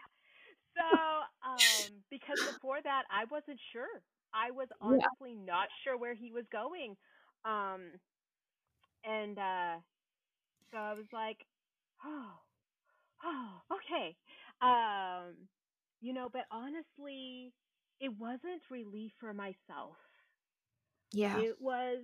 [0.76, 0.84] So,
[1.46, 4.02] um, because before that, I wasn't sure.
[4.32, 5.44] I was honestly yeah.
[5.46, 6.96] not sure where he was going,
[7.44, 7.80] um,
[9.04, 9.76] and uh,
[10.72, 11.38] so I was like,
[12.04, 12.32] "Oh,
[13.24, 14.16] oh, okay."
[14.62, 15.34] Um,
[16.00, 17.52] you know, but honestly,
[18.00, 19.96] it wasn't relief for myself
[21.12, 21.38] yeah.
[21.38, 21.98] It was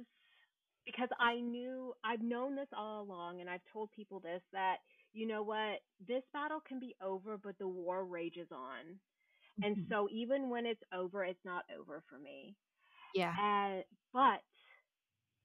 [0.85, 4.77] because I knew, I've known this all along, and I've told people this that,
[5.13, 8.99] you know what, this battle can be over, but the war rages on.
[9.65, 9.93] And mm-hmm.
[9.93, 12.55] so even when it's over, it's not over for me.
[13.15, 13.33] Yeah.
[13.41, 14.41] And, but,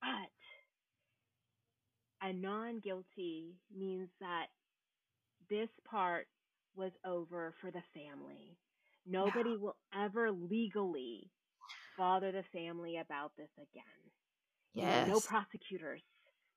[0.02, 0.30] but,
[2.22, 4.48] a non guilty means that
[5.50, 6.28] this part
[6.76, 8.58] was over for the family.
[9.08, 9.58] Nobody yeah.
[9.60, 11.32] will ever legally
[11.98, 13.84] bother the family about this again.
[14.74, 15.08] Yes.
[15.08, 16.02] No prosecutors,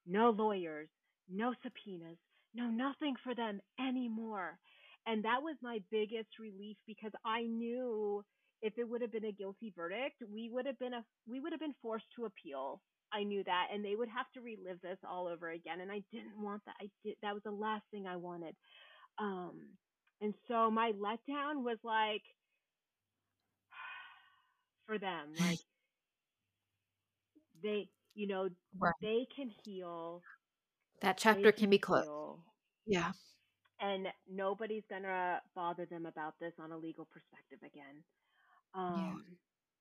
[0.07, 0.88] no lawyers,
[1.29, 2.18] no subpoenas,
[2.55, 4.59] no nothing for them anymore.
[5.07, 8.25] And that was my biggest relief because I knew
[8.62, 11.53] if it would have been a guilty verdict, we would have been a we would
[11.53, 12.81] have been forced to appeal.
[13.12, 16.03] I knew that and they would have to relive this all over again and I
[16.12, 16.77] didn't want that.
[16.81, 18.55] I did that was the last thing I wanted.
[19.18, 19.61] Um
[20.20, 22.23] and so my letdown was like
[24.87, 25.29] for them.
[25.38, 25.59] Like
[27.62, 28.92] they, you know, right.
[29.01, 30.23] they can heal.
[31.01, 32.09] That chapter can, can, be closed.
[32.87, 33.12] Yeah.
[33.81, 38.03] And nobody's gonna bother them about this on a legal perspective again.
[38.75, 39.25] Um,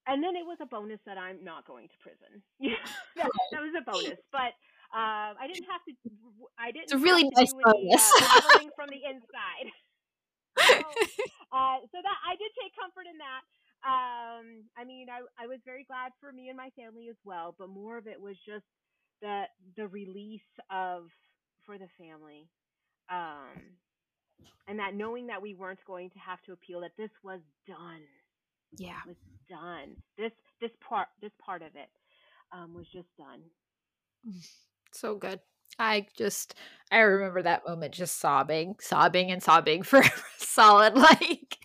[0.07, 0.13] yeah.
[0.13, 2.43] And then it was a bonus that I'm not going to prison.
[3.15, 4.51] that, that was a bonus, but
[4.91, 5.93] uh, I didn't have to.
[6.59, 6.91] I didn't.
[6.91, 8.03] It's a really nice bonus.
[8.19, 9.69] The, uh, from the inside.
[10.53, 13.41] So, uh, so that I did take comfort in that.
[13.85, 17.55] Um, I mean, I, I was very glad for me and my family as well,
[17.57, 18.65] but more of it was just
[19.21, 19.43] the
[19.75, 20.41] the release
[20.71, 21.07] of
[21.65, 22.47] for the family.
[23.11, 23.75] Um,
[24.67, 28.01] and that knowing that we weren't going to have to appeal, that this was done.
[28.77, 28.99] Yeah.
[29.05, 29.17] It was
[29.49, 29.95] done.
[30.17, 31.89] This this part this part of it
[32.51, 33.41] um, was just done.
[34.95, 35.39] So good.
[35.79, 36.53] I just
[36.91, 40.03] I remember that moment just sobbing, sobbing and sobbing for
[40.37, 41.57] solid like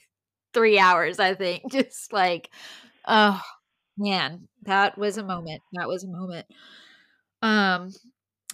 [0.58, 1.62] three hours, I think.
[1.72, 2.50] Just like,
[3.06, 3.40] oh
[3.96, 5.62] man, that was a moment.
[5.74, 6.46] That was a moment.
[7.42, 7.92] Um,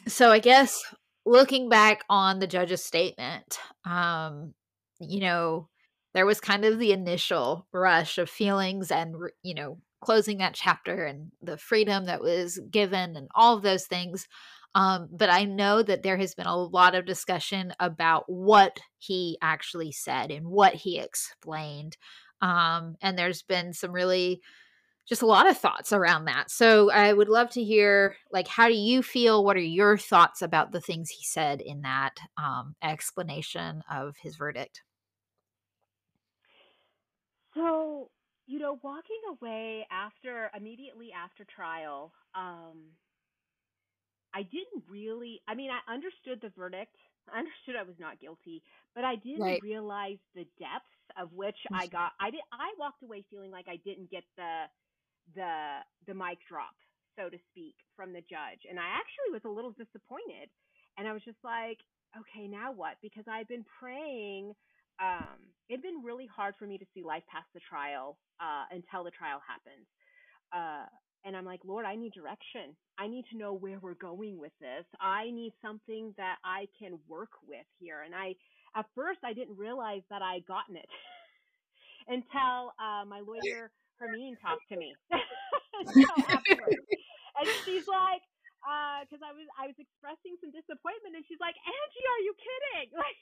[0.07, 0.83] so I guess
[1.25, 4.53] looking back on the judge's statement, um,
[5.01, 5.69] you know,
[6.13, 11.07] there was kind of the initial rush of feelings and, you know, closing that chapter
[11.07, 14.29] and the freedom that was given and all of those things.
[14.75, 19.39] Um, but I know that there has been a lot of discussion about what he
[19.41, 21.97] actually said and what he explained.
[22.41, 24.41] Um, and there's been some really
[25.07, 26.51] just a lot of thoughts around that.
[26.51, 29.45] So I would love to hear like how do you feel?
[29.45, 34.37] What are your thoughts about the things he said in that um, explanation of his
[34.37, 34.83] verdict?
[37.55, 38.11] So,
[38.47, 42.93] you know, walking away after immediately after trial, um,
[44.35, 46.97] I didn't really, I mean, I understood the verdict.
[47.33, 48.63] I understood I was not guilty,
[48.95, 49.63] but I didn't right.
[49.63, 52.13] realize the depth of which I got.
[52.21, 52.41] I did.
[52.53, 54.65] I walked away feeling like I didn't get the
[55.35, 56.75] the the mic drop,
[57.19, 60.51] so to speak, from the judge, and I actually was a little disappointed.
[60.99, 61.79] And I was just like,
[62.19, 62.97] okay, now what?
[63.03, 64.55] Because I've been praying.
[65.01, 69.05] Um, it'd been really hard for me to see life past the trial uh, until
[69.05, 69.87] the trial happened.
[70.53, 70.87] Uh,
[71.25, 72.77] and I'm like, Lord, I need direction.
[72.99, 74.85] I need to know where we're going with this.
[75.01, 78.03] I need something that I can work with here.
[78.05, 78.35] And I,
[78.77, 80.87] at first, I didn't realize that I would gotten it
[82.09, 84.95] until uh, my lawyer Hermine talked to me.
[85.81, 88.23] and she's like,
[89.05, 92.35] because uh, I was I was expressing some disappointment, and she's like, Angee, are you
[92.39, 92.89] kidding?
[92.97, 93.19] Like,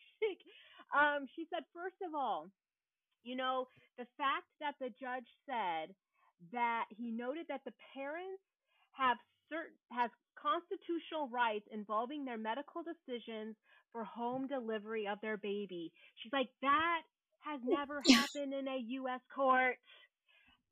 [0.94, 2.46] um, she said, first of all,
[3.24, 3.66] you know,
[3.98, 5.90] the fact that the judge said
[6.52, 8.42] that he noted that the parents
[8.92, 13.56] have certain have constitutional rights involving their medical decisions
[13.92, 15.92] for home delivery of their baby.
[16.22, 17.02] She's like, that
[17.40, 19.20] has never happened in a U.S.
[19.34, 19.76] court.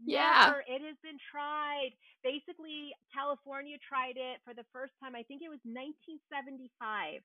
[0.06, 0.52] Yeah.
[0.52, 0.64] Never.
[0.66, 1.92] It has been tried.
[2.24, 5.14] Basically, California tried it for the first time.
[5.14, 7.22] I think it was 1975.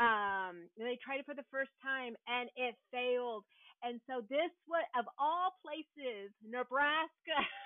[0.00, 3.44] Um, they tried it for the first time and it failed.
[3.82, 7.38] And so this was of all places, Nebraska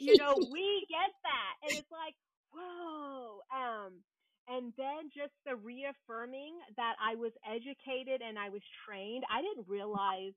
[0.00, 1.54] you know, we get that.
[1.62, 2.14] And it's like,
[2.52, 3.40] whoa.
[3.54, 3.92] Um,
[4.48, 9.24] and then just the reaffirming that I was educated and I was trained.
[9.30, 10.32] I didn't realize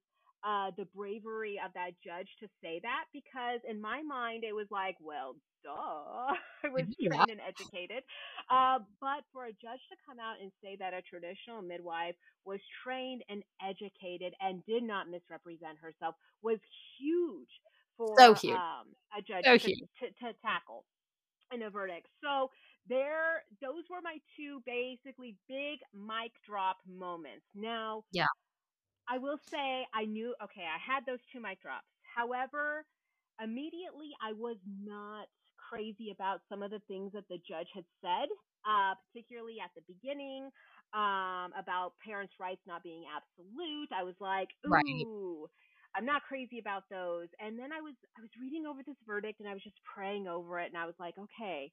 [0.45, 4.67] uh, the bravery of that judge to say that because in my mind it was
[4.69, 8.03] like, well, duh, I was trained and educated.
[8.51, 12.59] Uh, but for a judge to come out and say that a traditional midwife was
[12.83, 16.59] trained and educated and did not misrepresent herself was
[16.99, 17.49] huge
[17.97, 18.61] for So huge.
[18.61, 19.89] um, a judge So to, huge.
[19.99, 20.85] to, to tackle
[21.53, 22.07] in a verdict.
[22.23, 22.49] So
[22.87, 27.45] there, those were my two basically big mic drop moments.
[27.55, 28.27] Now, Yeah.
[29.09, 31.87] I will say I knew, okay, I had those two mic drops.
[32.15, 32.85] However,
[33.41, 35.27] immediately I was not
[35.69, 38.29] crazy about some of the things that the judge had said,
[38.67, 40.49] uh, particularly at the beginning
[40.93, 43.89] um, about parents' rights not being absolute.
[43.93, 45.07] I was like, Right.
[45.95, 47.29] I'm not crazy about those.
[47.39, 50.27] And then I was I was reading over this verdict and I was just praying
[50.27, 51.71] over it and I was like, okay,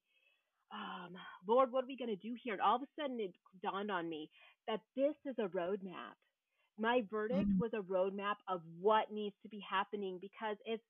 [0.73, 1.15] um,
[1.49, 2.55] Lord, what are we gonna do here?
[2.55, 4.31] And all of a sudden it dawned on me
[4.69, 6.17] that this is a roadmap.
[6.79, 7.59] My verdict Mm.
[7.59, 10.85] was a roadmap of what needs to be happening because it's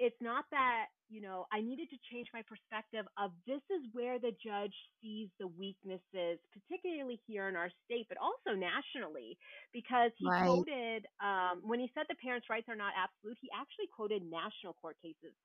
[0.00, 4.18] it's not that you know i needed to change my perspective of this is where
[4.18, 9.38] the judge sees the weaknesses particularly here in our state but also nationally
[9.74, 10.40] because he Right.
[10.40, 14.74] quoted um, when he said the parents rights are not absolute he actually quoted national
[14.80, 15.36] court cases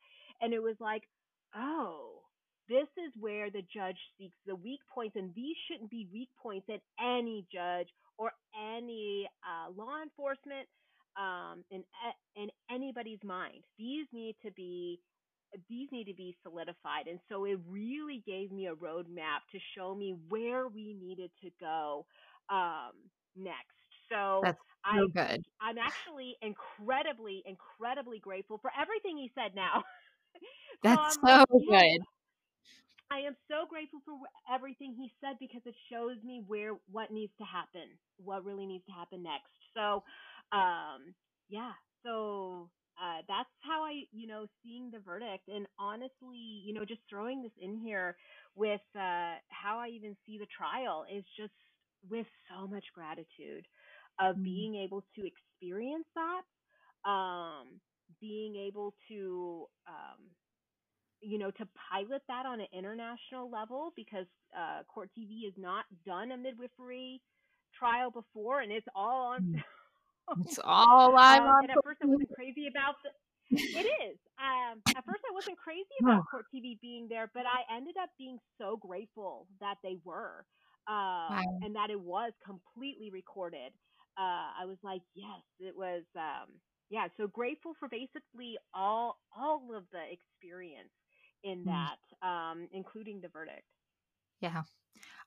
[0.42, 1.04] and it was like
[1.56, 2.24] oh
[2.70, 6.68] this is where the judge seeks the weak points and these shouldn't be weak points
[6.70, 10.68] in any judge or any uh, law enforcement
[11.18, 11.84] um, in
[12.36, 13.64] in anybody's mind.
[13.78, 15.00] These need to be
[15.70, 19.96] these need to be solidified, and so it really gave me a roadmap to show
[19.96, 22.06] me where we needed to go
[22.50, 22.92] um,
[23.36, 23.76] next.
[24.10, 25.44] So That's I so good.
[25.62, 29.84] I'm actually incredibly incredibly grateful for everything he said now.
[30.84, 32.02] That's I'm so good.
[33.12, 34.18] I am so grateful for
[34.52, 37.88] everything he said because it shows me where what needs to happen,
[38.18, 39.52] what really needs to happen next.
[39.74, 40.04] So,
[40.52, 41.14] um,
[41.50, 41.74] yeah.
[42.04, 42.70] So
[43.02, 47.44] uh, that's how I, you know, seeing the verdict, and honestly, you know, just throwing
[47.44, 48.16] this in here
[48.56, 51.54] with uh, how I even see the trial is just
[52.10, 53.66] with so much gratitude
[54.20, 54.44] of Mm.
[54.44, 57.80] being able to experience that, um,
[58.22, 59.66] being able to.
[59.88, 60.28] Um,
[61.22, 64.26] you know, to pilot that on an international level because
[64.58, 67.22] uh, Court TV has not done a midwifery
[67.78, 69.42] trial before, and it's all on.
[70.30, 70.46] Mm.
[70.46, 73.12] It's all live um, on and at first, I wasn't crazy about the.
[73.74, 74.18] It is.
[74.40, 78.10] Um, at first, I wasn't crazy about Court TV being there, but I ended up
[78.18, 80.46] being so grateful that they were,
[80.88, 81.60] um, Wow.
[81.62, 83.72] and that it was completely recorded.
[84.18, 86.04] Uh, I was like, yes, it was.
[86.16, 86.60] Um,
[86.90, 90.92] yeah, so grateful for basically all all of the experience
[91.44, 91.66] in Mm.
[91.66, 91.98] that,
[92.28, 93.64] um, including the verdict.
[94.42, 94.64] Yeah.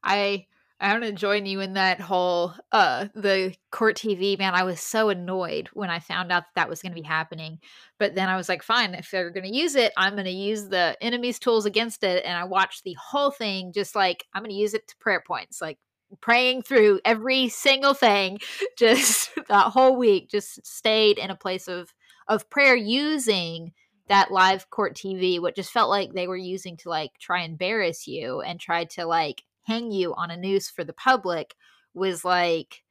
[0.02, 0.46] I
[0.80, 4.54] I want to join you in that whole uh the court TV man.
[4.54, 7.58] I was so annoyed when I found out that that was going to be happening.
[7.98, 10.30] But then I was like, fine, if they're going to use it, I'm going to
[10.30, 12.24] use the enemy's tools against it.
[12.24, 15.22] And I watched the whole thing just like I'm going to use it to prayer
[15.26, 15.78] points, like
[16.20, 18.38] praying through every single thing
[18.78, 21.92] just that whole week just stayed in a place of
[22.28, 23.72] of prayer using
[24.08, 27.52] that live court TV, what just felt like they were using to like try and
[27.52, 31.54] embarrass you and try to like hang you on a noose for the public
[31.94, 32.82] was like,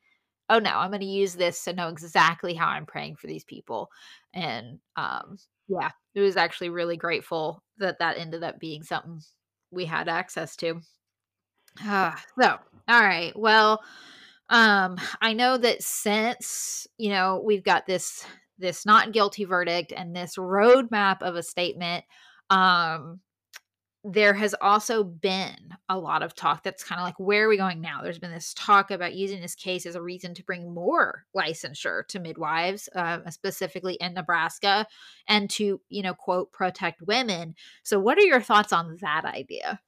[0.50, 3.44] oh no, I'm going to use this to know exactly how I'm praying for these
[3.44, 3.90] people.
[4.34, 9.22] And um, yeah, it was actually really grateful that that ended up being something
[9.72, 10.80] we had access to.
[11.84, 12.58] Uh, so,
[12.88, 13.34] all right.
[13.36, 13.82] Well,
[14.50, 18.26] um, I know that since, you know, we've got this
[18.60, 22.04] this not guilty verdict and this roadmap of a statement,
[22.50, 23.20] um,
[24.04, 27.58] there has also been a lot of talk that's kind of like where are we
[27.58, 28.02] going now?
[28.02, 32.08] There's been this talk about using this case as a reason to bring more licensure
[32.08, 34.88] to midwives uh, specifically in nebraska
[35.28, 37.56] and to you know quote protect women.
[37.84, 39.80] So what are your thoughts on that idea?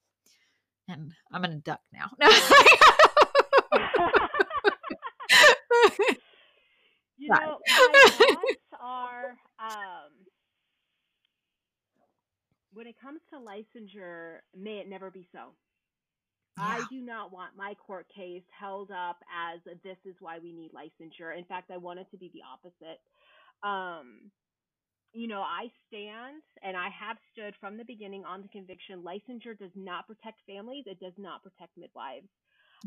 [0.88, 2.10] And i'm gonna duck now.
[7.20, 10.12] You know, my thoughts are um,
[12.80, 15.52] when it comes to licensure, may it never be so.
[16.58, 20.72] I do not want my court case held up as this is why we need
[20.72, 21.38] licensure.
[21.38, 23.00] In fact, I want it to be the opposite.
[23.64, 24.32] Um,
[25.12, 29.60] you know, I stand and I have stood from the beginning on the conviction licensure
[29.60, 32.30] does not protect families, it does not protect midwives.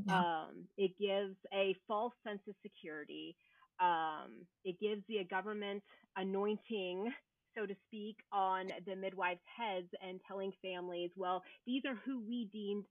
[0.07, 0.19] Yeah.
[0.19, 3.37] Um, it gives a false sense of security.
[3.79, 5.83] Um, it gives the government
[6.17, 7.13] anointing,
[7.55, 12.47] so to speak, on the midwives' heads and telling families, well, these are who we
[12.53, 12.85] deemed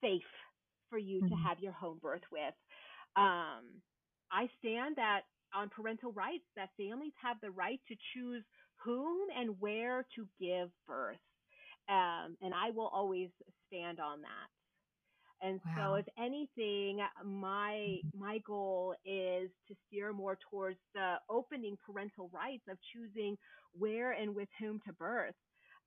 [0.00, 0.22] safe
[0.90, 1.42] for you to Mhm.
[1.42, 2.54] have your home birth with.
[3.16, 3.82] Um,
[4.30, 5.22] I stand that
[5.54, 8.44] on parental rights that families have the right to choose
[8.84, 11.18] whom and where to give birth.
[11.88, 13.30] Um, and I will always
[13.68, 14.48] stand on that.
[15.40, 15.92] And wow.
[15.92, 18.18] so, if anything, my mm-hmm.
[18.18, 23.36] my goal is to steer more towards the opening parental rights of choosing
[23.72, 25.34] where and with whom to birth.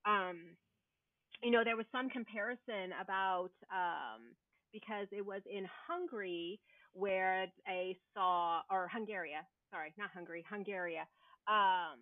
[0.06, 0.56] Um,
[1.42, 4.34] you know, there was some comparison about um,
[4.72, 6.58] because it was in Hungary
[6.94, 9.32] where a saw or Hungary,
[9.70, 10.98] sorry, not Hungary, Hungary,
[11.48, 11.98] um,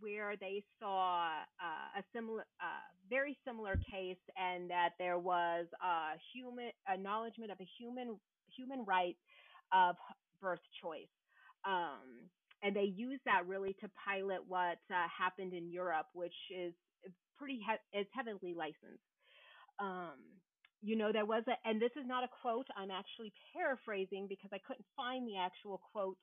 [0.00, 1.26] where they saw
[1.60, 7.60] uh, a similar, uh, very similar case, and that there was a human acknowledgement of
[7.60, 8.20] a human
[8.56, 9.16] human right
[9.72, 9.96] of
[10.40, 11.08] birth choice.
[11.64, 12.30] Um,
[12.62, 16.74] and they use that really to pilot what uh, happened in Europe, which is
[17.36, 19.02] pretty he- is heavily licensed.
[19.78, 20.40] Um,
[20.80, 22.66] you know, there was a, and this is not a quote.
[22.76, 26.18] I'm actually paraphrasing because I couldn't find the actual quote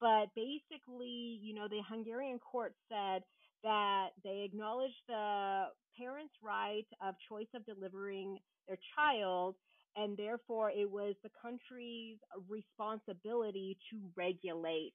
[0.00, 3.22] but basically, you know, the Hungarian court said
[3.64, 5.66] that they acknowledged the
[5.98, 8.38] parent's right of choice of delivering
[8.68, 9.56] their child,
[9.96, 12.18] and therefore it was the country's
[12.48, 14.94] responsibility to regulate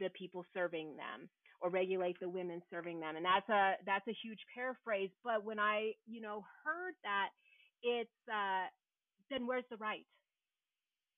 [0.00, 1.28] the people serving them
[1.60, 5.58] or regulate the women serving them and that's a that's a huge paraphrase but when
[5.60, 7.28] i you know heard that
[7.82, 8.66] it's uh
[9.30, 10.04] then where's the right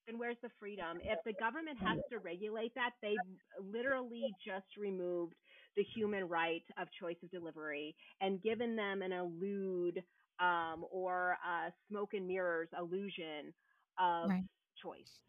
[0.06, 0.98] then where's the freedom?
[1.02, 3.16] If the government has to regulate that, they've
[3.60, 5.34] literally just removed
[5.76, 10.02] the human right of choice of delivery and given them an elude
[10.40, 13.54] um, or a smoke and mirrors illusion
[13.98, 14.44] of right.
[14.82, 15.20] choice.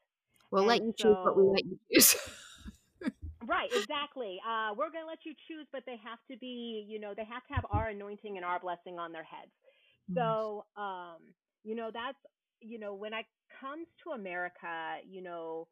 [0.51, 2.15] We'll and let you so, choose, but we let you choose.
[3.45, 4.39] right, exactly.
[4.47, 7.25] Uh, we're going to let you choose, but they have to be, you know, they
[7.25, 9.51] have to have our anointing and our blessing on their heads.
[10.13, 11.17] So, um,
[11.63, 12.17] you know, that's,
[12.63, 13.25] you know, when I
[13.59, 15.67] comes to America, you know,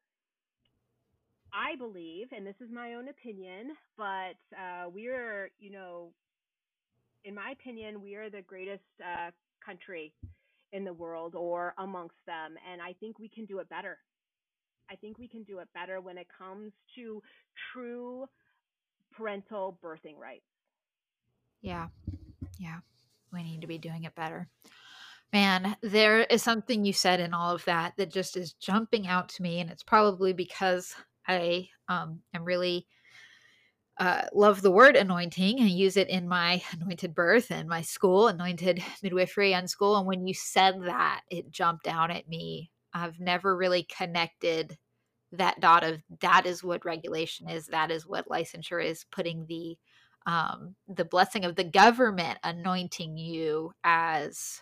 [1.53, 6.13] I believe, and this is my own opinion, but uh, we're, you know,
[7.25, 9.31] in my opinion, we are the greatest uh,
[9.65, 10.13] country
[10.71, 12.55] in the world or amongst them.
[12.71, 13.97] And I think we can do it better.
[14.89, 17.21] I think we can do it better when it comes to
[17.73, 18.25] true
[19.15, 20.45] parental birthing rights.
[21.61, 21.87] Yeah.
[22.57, 22.79] Yeah.
[23.31, 24.47] We need to be doing it better.
[25.33, 29.29] Man, there is something you said in all of that that just is jumping out
[29.29, 30.93] to me, and it's probably because
[31.27, 32.85] I um, am really
[33.97, 38.27] uh, love the word anointing and use it in my anointed birth and my school,
[38.27, 39.95] anointed midwifery and school.
[39.97, 42.71] And when you said that, it jumped out at me.
[42.93, 44.77] I've never really connected
[45.33, 49.77] that dot of that is what regulation is, that is what licensure is, putting the
[50.25, 54.61] um, the blessing of the government anointing you as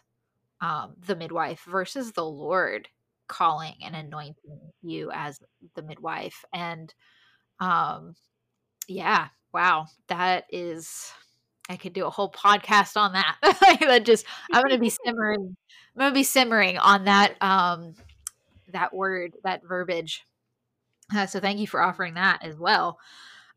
[0.62, 2.88] um, the midwife versus the Lord
[3.28, 5.40] calling and anointing you as
[5.76, 6.44] the midwife.
[6.54, 6.94] And
[7.60, 8.16] um,
[8.88, 11.12] yeah, wow, that is.
[11.72, 13.38] I could do a whole podcast on that.
[13.82, 15.56] that just I'm gonna be simmering.
[15.96, 17.94] I'm gonna be simmering on that um
[18.72, 20.26] that word, that verbiage.
[21.14, 23.00] Uh, so thank you for offering that as well.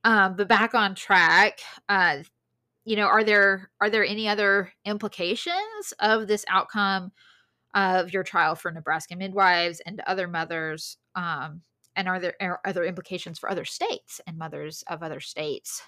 [0.05, 2.19] Um, but back on track, uh,
[2.85, 7.13] you know are there are there any other implications of this outcome
[7.75, 10.97] of your trial for nebraska midwives and other mothers?
[11.15, 11.63] Um,
[11.95, 15.83] and are there are other implications for other states and mothers of other states?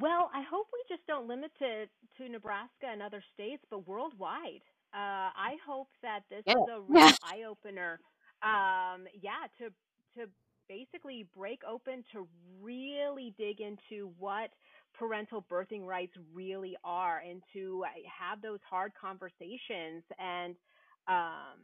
[0.00, 4.62] Well i hope we just don't limit it to nebraska and other states but worldwide.
[4.94, 6.54] Uh, i hope that this yeah.
[6.54, 7.98] is a real eye opener
[8.42, 9.70] um, yeah to
[10.14, 10.28] to
[10.68, 12.26] basically break open to
[12.62, 14.50] really dig into what
[14.98, 17.90] parental birthing rights really are and to uh,
[18.20, 20.56] have those hard conversations and
[21.08, 21.58] um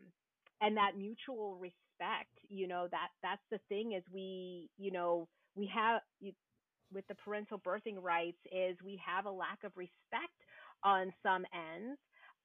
[0.60, 5.70] and that mutual respect you know that that's the thing is we you know we
[5.72, 6.00] have
[6.92, 10.38] with the parental birthing rights is we have a lack of respect
[10.84, 11.98] on some ends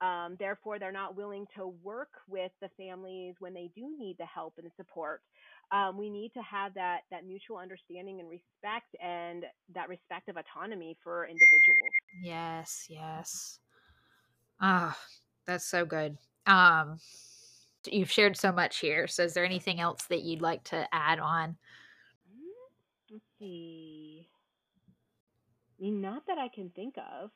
[0.03, 4.25] um, therefore, they're not willing to work with the families when they do need the
[4.25, 5.21] help and the support.
[5.71, 10.35] Um, we need to have that that mutual understanding and respect and that respect of
[10.35, 11.93] autonomy for individuals.
[12.21, 13.59] Yes yes.
[14.59, 15.03] Ah oh,
[15.45, 16.17] that's so good.
[16.47, 16.99] Um
[17.89, 19.07] you've shared so much here.
[19.07, 21.55] So is there anything else that you'd like to add on?
[22.29, 24.27] Mm, let's see.
[25.79, 27.31] I mean, not that I can think of.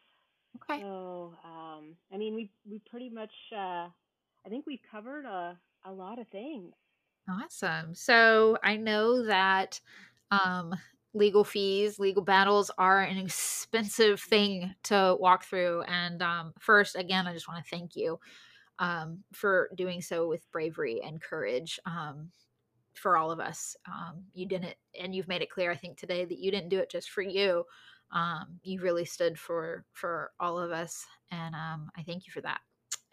[0.55, 0.81] Okay.
[0.81, 3.89] So, um, I mean, we we pretty much, uh,
[4.45, 6.73] I think we've covered a a lot of things.
[7.29, 7.93] Awesome.
[7.93, 9.79] So I know that
[10.31, 10.73] um,
[11.13, 15.83] legal fees, legal battles are an expensive thing to walk through.
[15.83, 18.19] And um, first, again, I just want to thank you
[18.79, 21.79] um, for doing so with bravery and courage.
[21.85, 22.31] Um,
[22.95, 23.75] for all of us.
[23.85, 26.79] Um, you didn't, and you've made it clear, I think, today that you didn't do
[26.79, 27.63] it just for you.
[28.11, 32.41] Um, you really stood for for all of us, and um, I thank you for
[32.41, 32.61] that.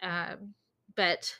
[0.01, 0.53] Um,
[0.95, 1.35] but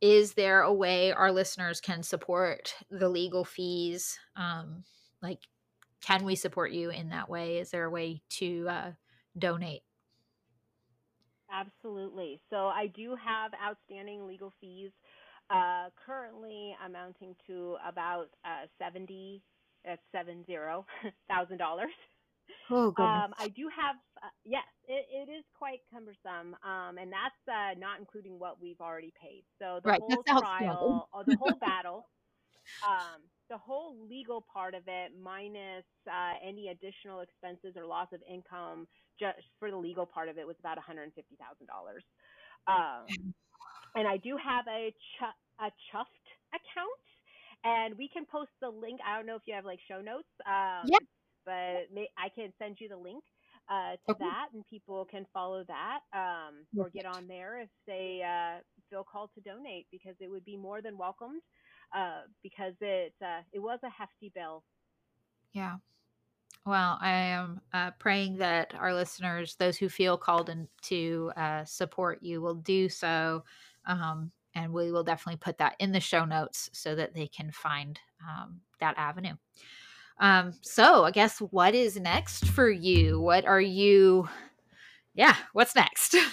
[0.00, 4.18] is there a way our listeners can support the legal fees?
[4.36, 4.84] Um,
[5.20, 5.40] like,
[6.00, 7.58] can we support you in that way?
[7.58, 8.90] Is there a way to uh,
[9.36, 9.82] donate?
[11.50, 12.40] Absolutely.
[12.50, 14.90] So I do have outstanding legal fees
[15.50, 19.42] uh, currently amounting to about uh, seventy
[19.84, 20.84] at uh, seven zero
[21.28, 21.90] thousand dollars.
[22.70, 23.24] Oh, goodness.
[23.24, 27.78] Um, I do have, uh, yes, it, it is quite cumbersome, um, and that's uh,
[27.78, 29.44] not including what we've already paid.
[29.60, 32.08] So the right, whole trial, or the whole battle,
[32.86, 38.20] um, the whole legal part of it, minus uh, any additional expenses or loss of
[38.30, 38.88] income,
[39.18, 42.04] just for the legal part of it, was about one hundred and fifty thousand dollars.
[42.68, 43.16] Um,
[43.94, 47.04] and I do have a ch- a Chuffed account,
[47.64, 49.00] and we can post the link.
[49.06, 50.28] I don't know if you have like show notes.
[50.46, 50.98] Um, yeah.
[51.48, 53.24] But may- I can send you the link
[53.70, 54.24] uh, to Okay.
[54.24, 59.04] that, and people can follow that um, or get on there if they uh, feel
[59.04, 61.42] called to donate, because it would be more than welcomed.
[61.96, 64.62] Uh, because it uh, it was a hefty bill.
[65.54, 65.76] Yeah.
[66.66, 71.64] Well, I am uh, praying that our listeners, those who feel called in, to uh,
[71.64, 73.42] support you, will do so.
[73.86, 77.50] Um, and we will definitely put that in the show notes so that they can
[77.52, 79.36] find um, that avenue.
[80.20, 83.20] Um, so, I guess what is next for you?
[83.20, 84.28] What are you?
[85.14, 86.14] Yeah, what's next?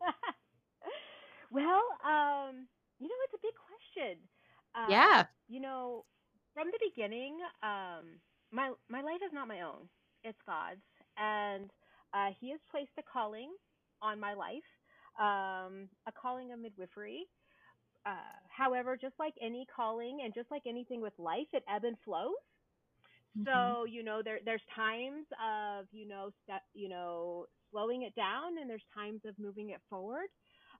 [1.50, 2.66] well, um,
[2.98, 4.18] you know, it's a big question.
[4.74, 5.26] Uh, yeah.
[5.48, 6.04] You know,
[6.54, 8.20] from the beginning, um,
[8.52, 9.88] my my life is not my own;
[10.24, 10.82] it's God's,
[11.16, 11.70] and
[12.14, 13.50] uh, He has placed a calling
[14.02, 14.68] on my life,
[15.20, 17.26] um, a calling of midwifery.
[18.06, 21.96] Uh, however, just like any calling and just like anything with life, it ebb and
[22.04, 22.34] flows.
[23.44, 28.58] So you know, there there's times of you know step, you know slowing it down,
[28.60, 30.28] and there's times of moving it forward.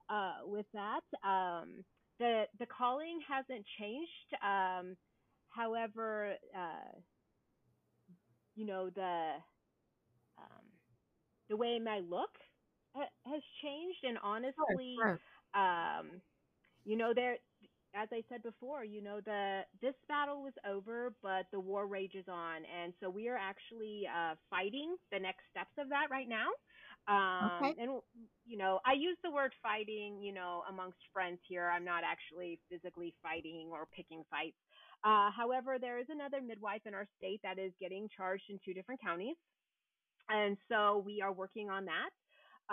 [0.09, 1.85] Uh, with that, um,
[2.19, 4.11] the the calling hasn't changed.
[4.45, 4.97] Um,
[5.51, 6.99] however, uh,
[8.57, 9.33] you know the
[10.39, 10.67] um,
[11.49, 12.31] the way my look
[12.95, 15.21] ha- has changed, and honestly, Sure.
[15.55, 16.21] um,
[16.87, 17.39] you know there
[17.97, 22.27] as I said before, you know the this battle was over, but the war rages
[22.29, 26.49] on, and so we are actually uh, fighting the next steps of that right now.
[27.09, 27.77] Um, Okay.
[27.79, 28.01] and
[28.47, 31.69] you know, I use the word fighting, you know, amongst friends here.
[31.71, 34.57] I'm not actually physically fighting or picking fights.
[35.05, 38.75] Uh, however, there is another midwife in our state that is getting charged in two
[38.75, 39.37] different counties,
[40.29, 42.11] and so we are working on that.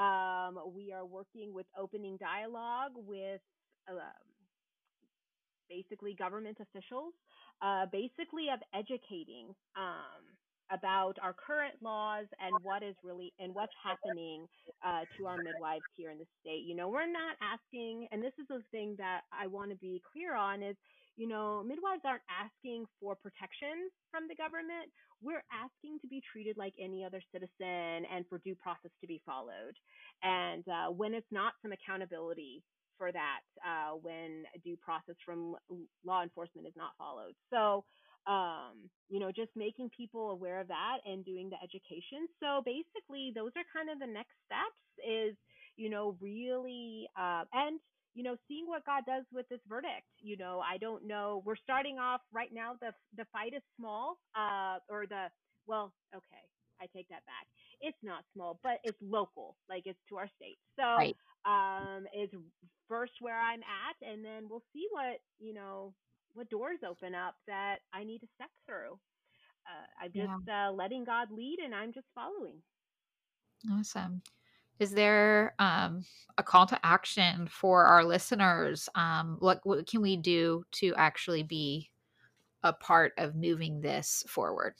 [0.02, 3.42] Um, we are working with opening dialogue with
[3.90, 4.34] um,
[5.70, 7.14] basically government officials,
[7.62, 10.24] uh, basically of educating um,
[10.72, 14.48] about our current laws and what is really and what's happening
[14.86, 16.64] uh, to our midwives here in the state.
[16.66, 20.02] You know, we're not asking, and this is the thing that I want to be
[20.12, 20.76] clear on is,
[21.16, 24.90] you know, midwives aren't asking for protection from the government.
[25.22, 29.22] We're asking to be treated like any other citizen and for due process to be
[29.26, 29.78] followed.
[30.24, 32.64] And uh, when it's not, some accountability
[32.98, 35.56] for that uh, when due process from
[36.06, 37.34] law enforcement is not followed.
[37.50, 37.86] So,
[38.28, 42.28] um, you know, just making people aware of that and doing the education.
[42.40, 44.80] So basically, those are kind of the next steps.
[45.06, 45.36] Is
[45.76, 47.80] you know really uh, and
[48.14, 50.08] you know seeing what God does with this verdict.
[50.22, 51.42] You know, I don't know.
[51.46, 52.76] We're starting off right now.
[52.80, 55.28] The the fight is small, uh, or the
[55.66, 56.44] well, okay,
[56.82, 57.48] I take that back.
[57.84, 60.60] It's not small, but it's local, like it's to our state.
[60.80, 61.18] So Right.
[61.46, 62.30] um, is
[62.90, 65.94] first where I'm at, and then we'll see what you know
[66.34, 68.94] what doors open up that I need to step through.
[69.68, 70.38] Uh, I'm Yeah.
[70.38, 72.62] just uh, letting God lead, and I'm just following.
[73.72, 74.22] Awesome.
[74.80, 76.06] Is there um,
[76.38, 78.90] a call to action for our listeners?
[78.96, 81.92] Um, what, what can we do to actually be
[82.64, 84.76] a part of moving this forward?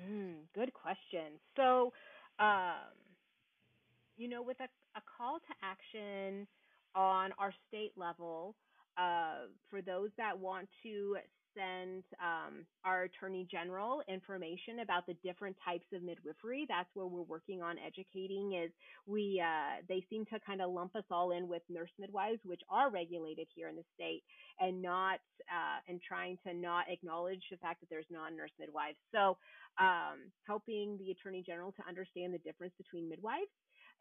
[0.00, 1.38] Mm, good question.
[1.56, 1.92] So,
[2.38, 2.94] um,
[4.16, 4.68] you know, with a,
[4.98, 6.46] a call to action
[6.94, 8.54] on our state level,
[8.98, 11.16] uh, for those that want to
[11.54, 17.22] send um, our attorney general information about the different types of midwifery, that's where we're
[17.22, 18.54] working on educating.
[18.62, 18.70] Is
[19.06, 22.60] we uh, they seem to kind of lump us all in with nurse midwives, which
[22.70, 24.22] are regulated here in the state,
[24.60, 28.96] and not uh, and trying to not acknowledge the fact that there's non-nurse midwives.
[29.12, 29.36] So
[29.78, 33.50] um, helping the attorney general to understand the difference between midwives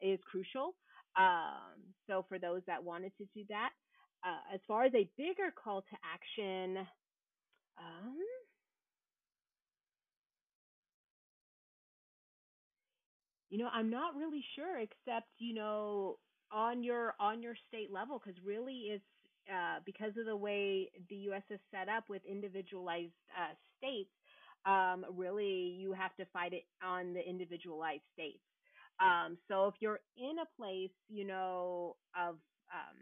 [0.01, 0.75] is crucial.
[1.17, 3.69] Um, so for those that wanted to do that,
[4.25, 6.85] uh, as far as a bigger call to action,
[7.77, 8.17] um,
[13.49, 16.17] you know, I'm not really sure, except you know,
[16.51, 19.03] on your on your state level, because really it's
[19.51, 21.43] uh, because of the way the U.S.
[21.49, 24.09] is set up with individualized uh, states.
[24.65, 28.43] Um, really, you have to fight it on the individualized states.
[29.01, 32.35] Um, so if you're in a place, you know, of
[32.73, 32.97] um,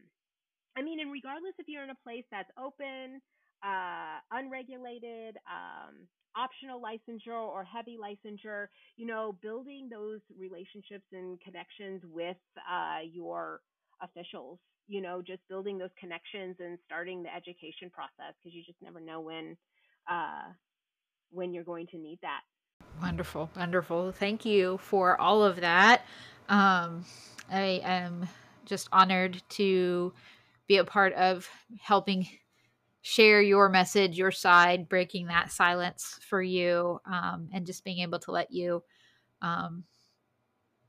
[0.77, 3.21] I mean, and regardless if you're in a place that's open,
[3.63, 12.01] uh, unregulated, um, optional licensure or heavy licensure, you know, building those relationships and connections
[12.05, 12.37] with
[12.69, 13.61] uh, your
[14.01, 18.81] officials, you know, just building those connections and starting the education process because you just
[18.81, 19.57] never know when
[20.09, 20.51] uh,
[21.33, 22.41] when you're going to need that.
[23.01, 24.11] Wonderful, wonderful.
[24.11, 26.05] Thank you for all of that.
[26.49, 27.05] Um,
[27.51, 28.27] I am
[28.65, 30.13] just honored to
[30.67, 31.49] be a part of
[31.81, 32.27] helping
[33.01, 38.19] share your message, your side, breaking that silence for you, um, and just being able
[38.19, 38.81] to let you,
[39.41, 39.83] um,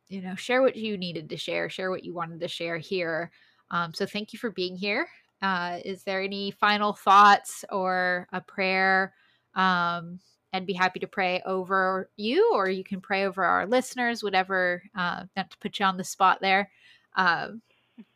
[0.09, 3.33] you know, share what you needed to share, share what you wanted to share here.
[3.71, 5.09] Um, so thank you for being here.
[5.43, 9.13] Uh, is there any final thoughts or a prayer?
[9.55, 10.21] Um,
[10.55, 14.85] I'd be happy to pray over you, or you can pray over our listeners, whatever,
[14.97, 16.71] uh, not to put you on the spot there
[17.17, 17.49] uh,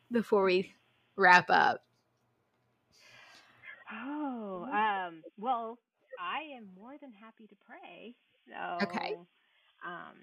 [0.09, 0.73] before we
[1.17, 1.83] wrap up.
[3.91, 5.77] Oh, um, well,
[6.19, 8.15] I am more than happy to pray.
[8.47, 9.17] So, okay.
[9.85, 10.15] Um,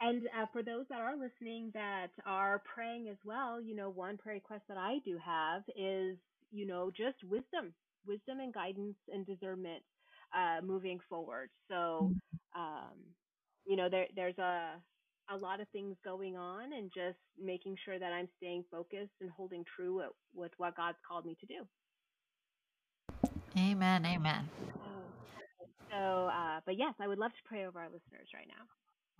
[0.00, 4.16] and uh, for those that are listening that are praying as well, you know, one
[4.16, 6.16] prayer request that I do have is,
[6.50, 7.72] you know, just wisdom,
[8.06, 9.82] wisdom and guidance and discernment
[10.34, 11.50] uh, moving forward.
[11.68, 12.60] So, mm-hmm.
[12.60, 12.96] um,
[13.66, 14.72] you know, there there's a
[15.32, 19.30] a lot of things going on, and just making sure that I'm staying focused and
[19.30, 21.66] holding true with, with what God's called me to do.
[23.56, 24.04] Amen.
[24.06, 24.48] Amen.
[25.90, 28.64] So, uh, but yes, I would love to pray over our listeners right now.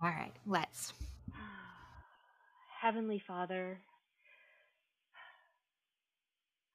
[0.07, 0.93] All right, let's.
[2.81, 3.77] Heavenly Father,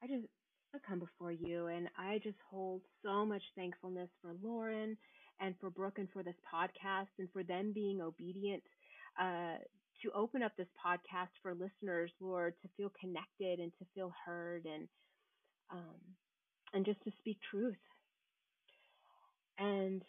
[0.03, 0.27] I just
[0.87, 4.97] come before you and I just hold so much thankfulness for Lauren
[5.41, 8.63] and for Brooke and for this podcast and for them being obedient
[9.21, 9.57] uh,
[10.03, 14.65] to open up this podcast for listeners, Lord, to feel connected and to feel heard
[14.67, 14.89] and
[15.71, 16.01] um,
[16.73, 17.77] and just to speak truth.
[19.59, 20.03] And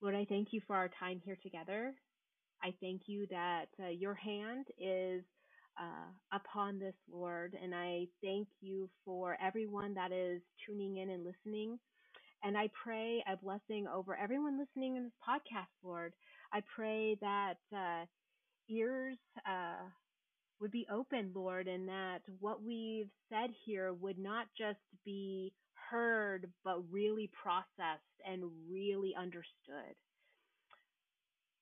[0.00, 1.94] Lord, I thank you for our time here together.
[2.62, 5.22] I thank you that uh, your hand is
[5.80, 7.56] uh, upon this, Lord.
[7.62, 11.78] And I thank you for everyone that is tuning in and listening.
[12.44, 16.12] And I pray a blessing over everyone listening in this podcast, Lord.
[16.52, 18.04] I pray that uh,
[18.68, 19.18] ears
[19.48, 19.88] uh,
[20.60, 25.52] would be open, Lord, and that what we've said here would not just be
[25.90, 29.94] heard, but really processed and really understood.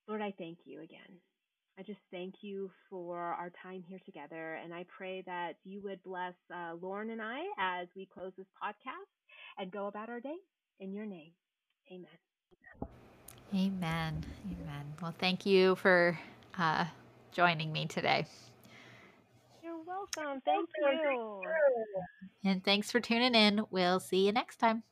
[0.09, 1.21] Lord, I thank you again.
[1.79, 4.59] I just thank you for our time here together.
[4.63, 8.47] And I pray that you would bless uh, Lauren and I as we close this
[8.63, 10.37] podcast and go about our day
[10.81, 11.33] in your name.
[11.91, 12.09] Amen.
[13.55, 14.25] Amen.
[14.47, 14.95] Amen.
[15.01, 16.19] Well, thank you for
[16.59, 16.85] uh,
[17.33, 18.27] joining me today.
[19.63, 20.41] You're welcome.
[20.45, 21.43] Thank you.
[22.45, 23.65] And thanks for tuning in.
[23.71, 24.83] We'll see you next time.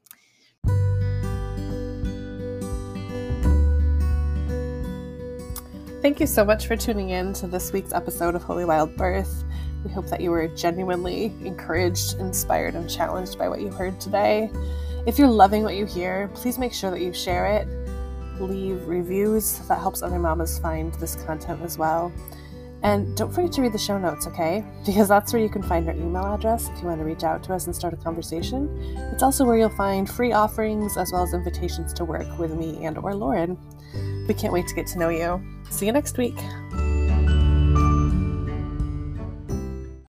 [6.01, 9.43] Thank you so much for tuning in to this week's episode of Holy Wild Birth.
[9.85, 14.49] We hope that you were genuinely encouraged, inspired, and challenged by what you heard today.
[15.07, 17.67] If you're loving what you hear, please make sure that you share it.
[18.41, 19.59] Leave reviews.
[19.67, 22.13] That helps other mamas find this content as well.
[22.85, 24.65] And don't forget to read the show notes, okay?
[24.87, 27.43] Because that's where you can find our email address if you want to reach out
[27.43, 28.71] to us and start a conversation.
[29.13, 32.85] It's also where you'll find free offerings as well as invitations to work with me
[32.85, 33.59] and or Lauren.
[34.29, 35.43] We can't wait to get to know you.
[35.71, 36.37] See you next week.